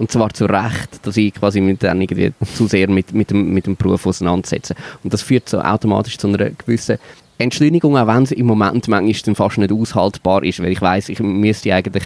Und 0.01 0.11
zwar 0.11 0.33
zu 0.33 0.47
Recht, 0.47 1.07
dass 1.07 1.19
ich 1.19 1.35
quasi 1.35 1.61
mit 1.61 1.83
denen 1.83 2.01
irgendwie 2.01 2.33
zu 2.55 2.67
sehr 2.67 2.89
mit, 2.89 3.13
mit, 3.13 3.31
dem, 3.31 3.53
mit 3.53 3.67
dem 3.67 3.77
Beruf 3.77 4.07
auseinandersetze. 4.07 4.75
Und 5.05 5.13
das 5.13 5.21
führt 5.21 5.47
so 5.47 5.61
automatisch 5.61 6.17
zu 6.17 6.27
einer 6.27 6.39
gewissen 6.39 6.97
Entschleunigung, 7.37 7.99
auch 7.99 8.07
wenn 8.07 8.23
es 8.23 8.33
im 8.33 8.47
Moment 8.47 8.89
manchmal 8.89 9.23
dann 9.27 9.35
fast 9.35 9.59
nicht 9.59 9.71
aushaltbar 9.71 10.43
ist, 10.43 10.61
weil 10.61 10.73
ich 10.73 10.81
weiß, 10.81 11.11
ich 11.11 11.21
müsste 11.21 11.75
eigentlich 11.75 12.05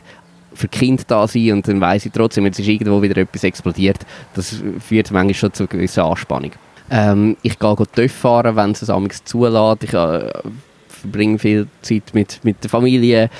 für 0.55 0.67
Kind 0.67 1.09
da 1.09 1.29
sein 1.29 1.53
und 1.53 1.69
dann 1.69 1.81
weiß 1.81 2.07
ich 2.07 2.13
trotzdem, 2.13 2.47
jetzt 2.47 2.59
ist 2.59 2.67
irgendwo 2.67 3.01
wieder 3.01 3.17
etwas 3.17 3.45
explodiert. 3.45 3.99
Das 4.35 4.61
führt 4.81 5.13
manchmal 5.13 5.35
schon 5.35 5.53
zu 5.53 5.63
einer 5.63 5.69
gewissen 5.69 6.01
Anspannung. 6.01 6.51
Ähm, 6.91 7.37
ich 7.43 7.61
gehe 7.61 7.77
TÜV 7.95 8.13
fahren, 8.13 8.57
wenn 8.57 8.73
es 8.73 8.83
es 8.83 9.25
zulässt. 9.25 9.85
Ich 9.85 9.95
äh, 9.95 10.33
verbringe 10.89 11.39
viel 11.39 11.69
Zeit 11.81 12.11
mit, 12.13 12.41
mit 12.43 12.61
der 12.65 12.71
Familie. 12.71 13.31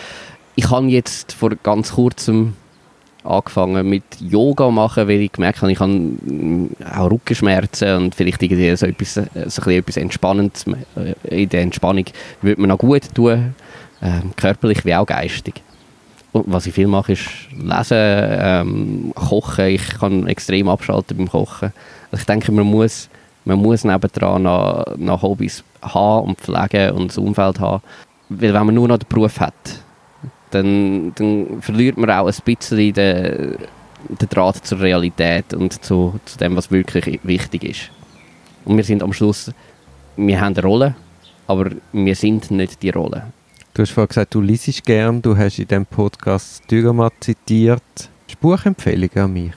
Ich 0.55 0.71
habe 0.71 0.87
jetzt 0.87 1.33
vor 1.33 1.51
ganz 1.57 1.95
kurzem 1.95 2.55
angefangen 3.25 3.89
mit 3.89 4.05
Yoga 4.21 4.71
machen, 4.71 5.09
weil 5.09 5.23
ich 5.23 5.33
gemerkt 5.33 5.63
habe, 5.63 5.73
ich 5.73 5.81
habe 5.81 5.93
mm, 5.93 6.77
auch 6.95 7.11
Rückenschmerzen 7.11 7.97
und 7.97 8.15
vielleicht 8.15 8.43
irgendwie 8.43 8.75
so 8.77 8.87
etwas, 8.87 9.15
so 9.47 9.71
etwas 9.71 9.97
Entspannendes 9.97 10.67
äh, 10.97 11.43
in 11.43 11.49
der 11.49 11.63
Entspannung 11.63 12.05
würde 12.43 12.61
mir 12.61 12.69
noch 12.69 12.79
gut 12.79 13.03
tun, 13.15 13.55
äh, 14.01 14.21
körperlich 14.37 14.85
wie 14.85 14.95
auch 14.95 15.07
geistig. 15.07 15.63
Und 16.33 16.45
was 16.49 16.67
ich 16.67 16.75
viel 16.75 16.89
mache, 16.89 17.13
ist 17.13 17.29
lesen, 17.53 17.97
ähm, 17.97 19.13
kochen. 19.15 19.67
Ich 19.67 19.89
kann 20.01 20.27
extrem 20.27 20.69
abschalten 20.69 21.17
beim 21.17 21.29
Kochen. 21.29 21.73
Also 22.11 22.23
ich 22.23 22.27
denke, 22.27 22.51
man 22.51 22.67
muss, 22.67 23.09
man 23.45 23.59
muss 23.59 23.85
nebendran 23.85 24.43
noch, 24.43 24.85
noch 24.97 25.23
Hobbys 25.23 25.63
haben 25.81 26.29
und 26.29 26.41
pflegen 26.41 26.91
und 26.91 27.09
das 27.09 27.19
Umfeld 27.19 27.61
haben. 27.61 27.83
Weil 28.29 28.53
wenn 28.53 28.67
man 28.67 28.75
nur 28.75 28.89
noch 28.89 28.99
den 28.99 29.09
Beruf 29.09 29.39
hat, 29.39 29.55
dann, 30.55 31.13
dann 31.15 31.61
verliert 31.61 31.97
man 31.97 32.11
auch 32.11 32.27
ein 32.27 32.35
bisschen 32.45 32.95
den, 32.95 33.57
den 34.09 34.29
Draht 34.29 34.65
zur 34.67 34.81
Realität 34.81 35.53
und 35.55 35.85
zu, 35.85 36.19
zu 36.25 36.39
dem, 36.39 36.57
was 36.57 36.71
wirklich 36.71 37.21
wichtig 37.23 37.65
ist. 37.65 37.91
Und 38.65 38.77
wir 38.77 38.85
sind 38.85 39.03
am 39.03 39.13
Schluss, 39.13 39.51
wir 40.17 40.41
haben 40.41 40.55
eine 40.55 40.63
Rolle, 40.63 40.95
aber 41.47 41.71
wir 41.93 42.15
sind 42.15 42.51
nicht 42.51 42.83
die 42.83 42.91
Rolle. 42.91 43.27
Du 43.75 43.83
hast 43.83 43.91
vorhin 43.91 44.09
gesagt, 44.09 44.35
du 44.35 44.41
liest 44.41 44.85
gern, 44.85 45.21
du 45.21 45.37
hast 45.37 45.59
in 45.59 45.67
diesem 45.67 45.87
Podcast 45.87 46.63
Dürermatt 46.71 47.13
zitiert. 47.21 47.83
Buchempfehlungen 48.45 49.19
an 49.19 49.33
mich? 49.33 49.53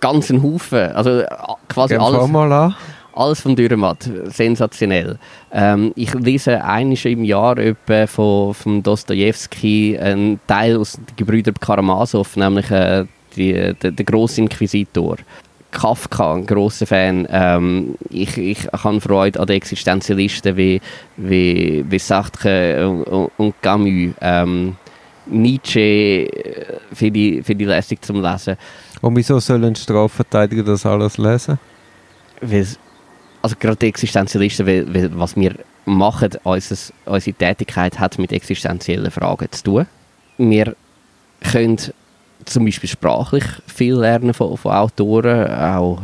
Ganz 0.00 0.30
ein 0.30 0.40
Haufen. 0.44 0.92
Also 0.92 1.24
quasi 1.68 1.94
Gern 1.94 2.02
alles. 2.02 2.28
mal 2.28 2.52
an. 2.52 2.76
Alles 3.18 3.40
von 3.40 3.56
Dürrematt, 3.56 4.08
sensationell. 4.26 5.18
Ähm, 5.52 5.92
ich 5.96 6.14
lese 6.14 6.62
einiges 6.62 7.04
im 7.04 7.24
Jahr 7.24 7.58
etwa 7.58 8.06
von, 8.06 8.54
von 8.54 8.80
Dostoevsky 8.80 9.98
einen 9.98 10.38
Teil 10.46 10.76
aus 10.76 10.92
den 10.92 11.16
Gebrüder 11.16 11.50
Karamasow, 11.50 12.36
nämlich 12.36 12.70
äh, 12.70 13.06
die, 13.34 13.54
der, 13.74 13.90
der 13.90 14.28
Inquisitor. 14.36 15.16
Kafka, 15.72 16.34
ein 16.34 16.46
grosser 16.46 16.86
Fan. 16.86 17.26
Ähm, 17.28 17.96
ich, 18.08 18.38
ich 18.38 18.68
habe 18.72 19.00
Freude 19.00 19.40
an 19.40 19.46
den 19.48 19.56
Existenzialisten 19.56 20.56
wie, 20.56 20.80
wie, 21.16 21.84
wie 21.88 21.98
Sartre 21.98 22.88
und, 22.88 23.32
und 23.36 23.60
Camus. 23.60 24.14
Ähm, 24.20 24.76
Nietzsche 25.26 26.28
finde 26.92 27.18
ich, 27.18 27.44
find 27.44 27.62
ich 27.62 27.66
lässig 27.66 28.00
zum 28.00 28.22
Lesen. 28.22 28.56
Und 29.00 29.16
wieso 29.16 29.40
soll 29.40 29.64
ein 29.64 29.74
Strafverteidiger 29.74 30.62
das 30.62 30.86
alles 30.86 31.18
lesen? 31.18 31.58
Weil, 32.40 32.64
also 33.42 33.56
gerade 33.58 33.76
die 33.76 33.86
Existenzialisten, 33.86 34.66
weil, 34.66 34.92
weil 34.92 35.18
was 35.18 35.36
wir 35.36 35.54
machen, 35.84 36.30
unseres, 36.44 36.92
unsere 37.04 37.36
Tätigkeit 37.36 37.98
hat 37.98 38.18
mit 38.18 38.32
existenziellen 38.32 39.10
Fragen 39.10 39.50
zu 39.50 39.64
tun. 39.64 39.86
Wir 40.36 40.76
können 41.40 41.78
zum 42.44 42.64
Beispiel 42.64 42.88
sprachlich 42.88 43.44
viel 43.66 43.94
lernen 43.94 44.32
von, 44.32 44.56
von 44.56 44.72
Autoren, 44.72 45.50
auch 45.50 46.00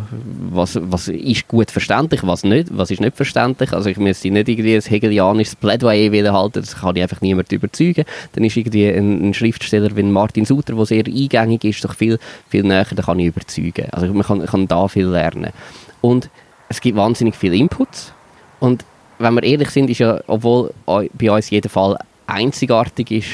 was, 0.50 0.78
was 0.80 1.08
ist 1.08 1.48
gut 1.48 1.70
verständlich, 1.70 2.20
was 2.24 2.44
nicht, 2.44 2.68
was 2.76 2.90
ist 2.90 3.00
nicht 3.00 3.16
verständlich. 3.16 3.72
Also 3.72 3.88
ich 3.88 3.96
müsste 3.96 4.30
nicht 4.30 4.48
irgendwie 4.48 4.74
ein 4.74 4.82
hegelianisches 4.82 5.56
Plädoyer 5.56 6.32
halten, 6.32 6.60
das 6.60 6.76
kann 6.76 6.96
ich 6.96 7.02
einfach 7.02 7.20
niemand 7.20 7.50
überzeugen. 7.52 8.04
Dann 8.32 8.44
ist 8.44 8.56
irgendwie 8.56 8.88
ein, 8.88 9.30
ein 9.30 9.34
Schriftsteller 9.34 9.94
wie 9.96 10.02
Martin 10.02 10.44
Suter, 10.44 10.74
der 10.74 10.86
sehr 10.86 11.06
eingängig 11.06 11.64
ist, 11.64 11.84
doch 11.84 11.94
viel, 11.94 12.18
viel 12.48 12.62
näher, 12.62 12.86
da 12.94 13.02
kann 13.02 13.18
ich 13.20 13.26
überzeugen. 13.26 13.88
Also 13.92 14.12
man 14.12 14.22
kann, 14.22 14.44
kann 14.44 14.68
da 14.68 14.88
viel 14.88 15.06
lernen. 15.06 15.52
Und 16.00 16.28
es 16.74 16.80
gibt 16.80 16.96
wahnsinnig 16.96 17.36
viele 17.36 17.56
Inputs 17.56 18.12
und 18.60 18.84
wenn 19.18 19.34
wir 19.34 19.42
ehrlich 19.42 19.70
sind, 19.70 19.90
ist 19.90 19.98
ja, 19.98 20.20
obwohl 20.26 20.72
bei 20.86 21.30
uns 21.30 21.50
jeder 21.50 21.68
Fall 21.68 21.96
einzigartig 22.26 23.10
ist, 23.10 23.28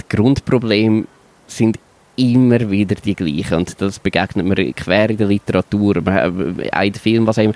die 0.00 0.16
Grundprobleme 0.16 1.04
sind 1.46 1.78
immer 2.16 2.70
wieder 2.70 2.94
die 2.94 3.14
gleichen. 3.14 3.58
Und 3.58 3.80
das 3.80 3.98
begegnet 3.98 4.46
mir 4.46 4.72
quer 4.72 5.10
in 5.10 5.16
der 5.16 5.26
Literatur, 5.26 5.96
auch 5.98 6.24
in 6.26 6.56
den 6.56 6.94
Filmen, 6.94 7.26
was 7.26 7.38
immer. 7.38 7.54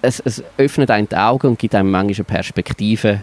Es, 0.00 0.20
es 0.20 0.42
öffnet 0.56 0.90
einem 0.90 1.08
die 1.08 1.16
Augen 1.16 1.48
und 1.48 1.58
gibt 1.58 1.74
einem 1.74 1.90
manchmal 1.90 2.14
eine 2.14 2.24
Perspektive. 2.24 3.22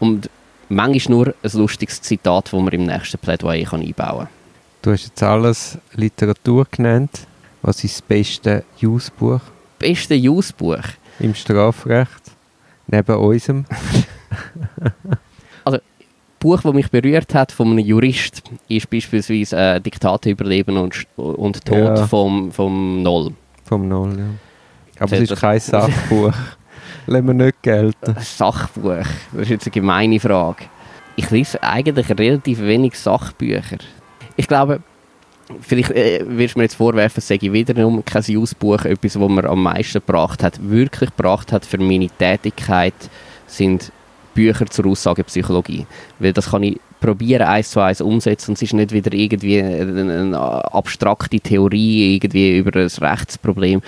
Und 0.00 0.28
manchmal 0.68 1.16
nur 1.16 1.34
ein 1.42 1.50
lustiges 1.52 2.00
Zitat, 2.00 2.46
das 2.46 2.52
man 2.52 2.68
im 2.68 2.84
nächsten 2.84 3.18
Plädoyer 3.18 3.72
einbauen 3.72 3.94
kann. 3.94 4.28
Du 4.82 4.92
hast 4.92 5.04
jetzt 5.04 5.22
alles 5.22 5.78
Literatur 5.94 6.66
genannt. 6.70 7.26
Was 7.62 7.84
ist 7.84 7.96
das 7.96 8.02
beste 8.02 8.64
Jus-Buch? 8.78 9.40
Beste 9.82 10.14
Jus-Buch? 10.14 10.84
Im 11.18 11.34
Strafrecht? 11.34 12.30
Neben 12.86 13.16
unserem? 13.16 13.64
also, 15.64 15.78
Buch, 16.38 16.62
das 16.62 16.72
mich 16.72 16.88
berührt 16.88 17.34
hat 17.34 17.50
von 17.50 17.72
einem 17.72 17.80
Jurist, 17.80 18.44
ist 18.68 18.88
beispielsweise 18.88 19.56
äh, 19.56 19.80
Diktate 19.80 20.30
überleben 20.30 20.76
und, 20.76 21.04
und 21.16 21.64
Tod 21.64 21.78
ja. 21.78 22.06
vom, 22.06 22.52
vom 22.52 23.02
Noll. 23.02 23.32
Vom 23.64 23.88
Noll, 23.88 24.18
ja. 24.20 24.24
Aber 25.00 25.12
es 25.14 25.28
ist 25.28 25.40
kein 25.40 25.58
Sachbuch. 25.60 26.32
Lassen 27.06 27.26
wir 27.26 27.34
nicht 27.34 27.60
gelten. 27.62 28.16
Ein 28.16 28.22
Sachbuch? 28.22 29.04
Das 29.32 29.42
ist 29.42 29.48
jetzt 29.48 29.66
eine 29.66 29.72
gemeine 29.72 30.20
Frage. 30.20 30.66
Ich 31.16 31.28
lese 31.30 31.60
eigentlich 31.60 32.08
relativ 32.08 32.60
wenig 32.60 32.96
Sachbücher. 32.96 33.78
Ich 34.36 34.46
glaube, 34.46 34.80
vielleicht 35.60 35.90
äh, 35.90 36.24
wirst 36.26 36.54
du 36.54 36.58
mir 36.58 36.64
jetzt 36.64 36.74
vorwerfen, 36.74 37.20
sage 37.20 37.46
ich 37.46 37.52
wiederum 37.52 38.04
kein 38.04 38.24
Newsbuch, 38.26 38.84
etwas, 38.84 39.18
was 39.18 39.28
mir 39.28 39.44
am 39.44 39.62
meisten 39.62 39.94
gebracht 39.94 40.42
hat, 40.42 40.58
wirklich 40.62 41.10
gebracht 41.10 41.52
hat 41.52 41.66
für 41.66 41.78
meine 41.78 42.08
Tätigkeit, 42.08 42.94
sind 43.46 43.92
Bücher 44.34 44.66
zur 44.66 44.86
Aussagepsychologie. 44.86 45.86
Weil 46.18 46.32
das 46.32 46.50
kann 46.50 46.62
ich 46.62 46.80
probieren, 47.00 47.42
eins 47.42 47.70
zu 47.70 47.80
eins 47.80 48.00
umsetzen 48.00 48.52
und 48.52 48.54
es 48.54 48.62
ist 48.62 48.72
nicht 48.72 48.92
wieder 48.92 49.12
irgendwie 49.12 49.60
eine, 49.60 50.64
abstrakte 50.72 51.40
Theorie 51.40 52.14
irgendwie 52.14 52.58
über 52.58 52.80
ein 52.80 52.86
Rechtsproblem. 52.86 53.82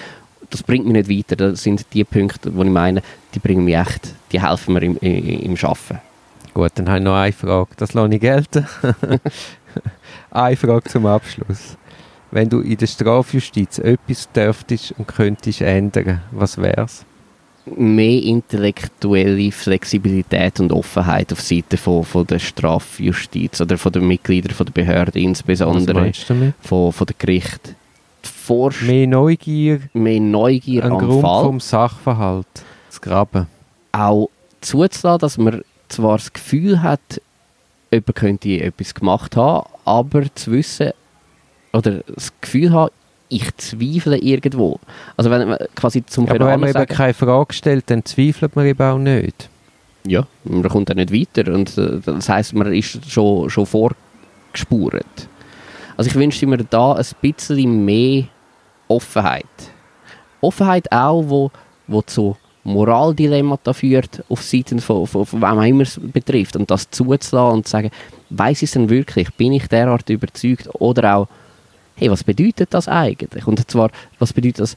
Das 0.50 0.62
bringt 0.62 0.84
mich 0.86 1.08
nicht 1.08 1.08
weiter. 1.08 1.36
Das 1.36 1.62
sind 1.62 1.86
die 1.94 2.04
Punkte, 2.04 2.50
die 2.50 2.60
ich 2.60 2.70
meine, 2.70 3.02
die 3.34 3.38
bringen 3.38 3.64
mich 3.64 3.76
echt, 3.76 4.14
die 4.32 4.42
helfen 4.42 4.74
mir 4.74 4.82
im, 4.82 4.98
im, 4.98 5.40
im 5.40 5.56
Arbeiten. 5.62 6.00
Gut, 6.52 6.72
dann 6.74 6.88
habe 6.88 6.98
ich 6.98 7.04
noch 7.04 7.16
eine 7.16 7.32
Frage. 7.32 7.70
Das 7.76 7.94
lasse 7.94 8.14
ich 8.14 8.20
gelten. 8.20 8.66
eine 10.30 10.56
Frage 10.56 10.84
zum 10.84 11.06
Abschluss. 11.06 11.76
Wenn 12.30 12.48
du 12.48 12.60
in 12.60 12.76
der 12.76 12.87
Strafjustiz 12.87 13.78
etwas 13.78 14.30
dürftest 14.32 14.94
und 14.98 15.06
könntest 15.06 15.60
ändern, 15.60 16.20
was 16.32 16.58
wäre 16.58 16.82
es? 16.82 17.04
mehr 17.66 18.22
intellektuelle 18.22 19.50
Flexibilität 19.50 20.60
und 20.60 20.72
Offenheit 20.72 21.32
auf 21.32 21.40
Seite 21.40 21.76
von, 21.76 22.04
von 22.04 22.26
der 22.26 22.38
Strafjustiz 22.38 23.60
oder 23.60 23.78
von 23.78 23.92
den 23.92 24.06
Mitgliedern 24.06 24.54
von 24.54 24.66
der 24.66 24.72
Behörde, 24.72 25.18
insbesondere 25.18 26.12
von, 26.60 26.92
von 26.92 27.06
der 27.06 27.16
Gericht. 27.18 27.74
Mehr 28.82 29.06
Neugier, 29.06 29.80
mehr 29.92 30.20
Neugier 30.20 30.84
am 30.84 30.98
Grund 30.98 31.22
Fall. 31.22 31.44
vom 31.44 31.60
Sachverhalt, 31.60 32.46
das 32.88 33.00
Graben. 33.00 33.46
Auch 33.92 34.28
zuzulassen, 34.60 35.20
dass 35.20 35.38
man 35.38 35.62
zwar 35.88 36.18
das 36.18 36.32
Gefühl 36.32 36.82
hat, 36.82 37.20
jemand 37.94 38.14
könnte 38.14 38.61
etwas 38.61 38.94
gemacht 38.94 39.37
haben, 39.37 39.68
aber 39.85 40.22
zu 40.35 40.52
wissen 40.52 40.92
oder 41.72 42.00
das 42.07 42.33
Gefühl 42.40 42.72
haben, 42.72 42.90
ich 43.28 43.57
zweifle 43.57 44.18
irgendwo. 44.18 44.78
Also 45.16 45.30
wenn 45.30 45.48
man 45.48 45.59
quasi 45.74 46.04
zum 46.07 46.26
ja, 46.26 46.35
Aber 46.35 46.46
wenn 46.46 46.61
man 46.61 46.72
sagen, 46.72 46.85
eben 46.85 46.96
keine 46.96 47.14
Frage 47.14 47.52
stellt, 47.52 47.90
dann 47.90 48.04
zweifelt 48.04 48.54
man 48.54 48.66
eben 48.66 48.83
auch 48.83 48.98
nicht. 48.98 49.48
Ja, 50.07 50.26
man 50.44 50.68
kommt 50.68 50.90
dann 50.90 50.98
nicht 50.98 51.12
weiter 51.12 51.52
und 51.52 51.76
äh, 51.78 52.00
das 52.04 52.28
heißt, 52.28 52.54
man 52.54 52.72
ist 52.72 53.11
schon, 53.11 53.48
schon 53.48 53.66
vorgespurt. 53.66 55.28
Also 55.96 56.11
ich 56.11 56.16
wünschte 56.16 56.46
mir 56.46 56.59
da 56.59 56.92
ein 56.92 57.07
bisschen 57.22 57.85
mehr 57.85 58.24
Offenheit. 58.88 59.46
Offenheit 60.40 60.92
auch, 60.92 61.24
wo, 61.26 61.50
wo 61.87 62.02
zu 62.02 62.37
Moraldilemmata 62.64 63.72
führt, 63.72 64.24
auf 64.29 64.42
Seiten 64.42 64.81
von, 64.81 65.07
von, 65.07 65.27
von 65.27 65.42
wem 65.42 65.62
immer 65.62 65.83
es 65.83 66.00
betrifft. 66.00 66.57
Und 66.57 66.70
das 66.70 66.90
zuzulassen 66.90 67.59
und 67.59 67.66
zu 67.66 67.72
sagen, 67.72 67.90
weiß 68.31 68.62
ich 68.62 68.68
es 68.68 68.72
denn 68.72 68.90
wirklich? 68.90 69.31
Bin 69.35 69.53
ich 69.53 69.68
derart 69.68 70.09
überzeugt? 70.09 70.68
Oder 70.74 71.16
auch, 71.16 71.29
hey, 71.96 72.11
was 72.11 72.24
bedeutet 72.24 72.72
das 72.72 72.88
eigentlich? 72.88 73.46
Und 73.46 73.70
zwar, 73.70 73.90
was 74.18 74.33
bedeutet 74.33 74.61
das, 74.61 74.77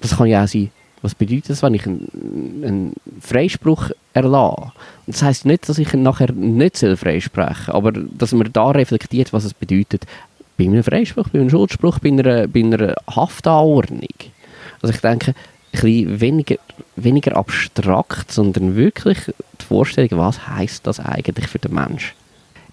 das 0.00 0.16
kann 0.16 0.26
ja 0.26 0.44
auch 0.44 0.48
sein, 0.48 0.70
was 1.02 1.14
bedeutet 1.14 1.50
das, 1.50 1.62
wenn 1.62 1.74
ich 1.74 1.86
einen, 1.86 2.62
einen 2.64 2.92
Freispruch 3.20 3.90
erlasse? 4.12 4.72
Und 5.06 5.14
das 5.14 5.22
heisst 5.22 5.46
nicht, 5.46 5.68
dass 5.68 5.78
ich 5.78 5.92
nachher 5.94 6.32
nicht 6.32 6.78
freisprechen 6.78 7.66
soll, 7.66 7.74
aber 7.74 7.92
dass 7.92 8.32
man 8.32 8.52
da 8.52 8.70
reflektiert, 8.70 9.32
was 9.32 9.44
es 9.44 9.54
bedeutet, 9.54 10.06
bei 10.58 10.64
einem 10.64 10.82
Freispruch, 10.82 11.28
bei 11.28 11.38
einem 11.38 11.50
Schuldspruch, 11.50 11.98
bei 11.98 12.08
einer, 12.08 12.48
bei 12.48 12.60
einer 12.60 12.94
Haftanordnung. 13.08 14.08
Also 14.80 14.94
ich 14.94 15.00
denke, 15.00 15.34
bisschen 15.80 16.20
weniger, 16.20 16.56
weniger 16.96 17.36
abstrakt, 17.36 18.32
sondern 18.32 18.76
wirklich 18.76 19.18
die 19.60 19.64
Vorstellung, 19.64 20.18
was 20.18 20.48
heißt 20.48 20.86
das 20.86 21.00
eigentlich 21.00 21.46
für 21.48 21.58
den 21.58 21.74
Mensch? 21.74 22.14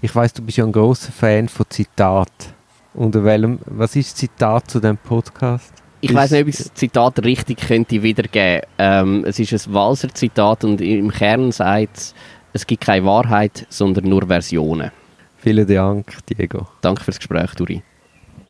Ich 0.01 0.13
weiß, 0.13 0.33
du 0.33 0.41
bist 0.41 0.57
ja 0.57 0.65
ein 0.65 0.71
großer 0.71 1.11
Fan 1.11 1.47
von 1.47 1.65
Zitaten. 1.69 2.53
Unter 2.93 3.23
welchem, 3.23 3.59
was 3.65 3.95
ist 3.95 4.11
das 4.11 4.15
Zitat 4.15 4.69
zu 4.69 4.79
diesem 4.79 4.97
Podcast? 4.97 5.73
Ich 6.01 6.13
weiß 6.13 6.31
nicht, 6.31 6.41
ob 6.41 6.47
ich 6.49 6.57
das 6.57 6.73
Zitat 6.73 7.23
richtig 7.23 7.61
könnte 7.61 8.03
wiedergeben. 8.03 8.61
Ähm, 8.77 9.23
es 9.25 9.39
ist 9.39 9.67
ein 9.67 9.73
Walser 9.73 10.13
Zitat 10.13 10.65
und 10.65 10.81
im 10.81 11.09
Kern 11.09 11.51
sagt 11.51 11.97
es, 11.97 12.15
es 12.51 12.67
gibt 12.67 12.83
keine 12.83 13.05
Wahrheit, 13.05 13.65
sondern 13.69 14.03
nur 14.09 14.27
Versionen. 14.27 14.91
Vielen 15.37 15.65
Dank, 15.65 16.17
Diego. 16.29 16.67
Danke 16.81 17.03
fürs 17.03 17.17
Gespräch, 17.17 17.55
Duri. 17.55 17.81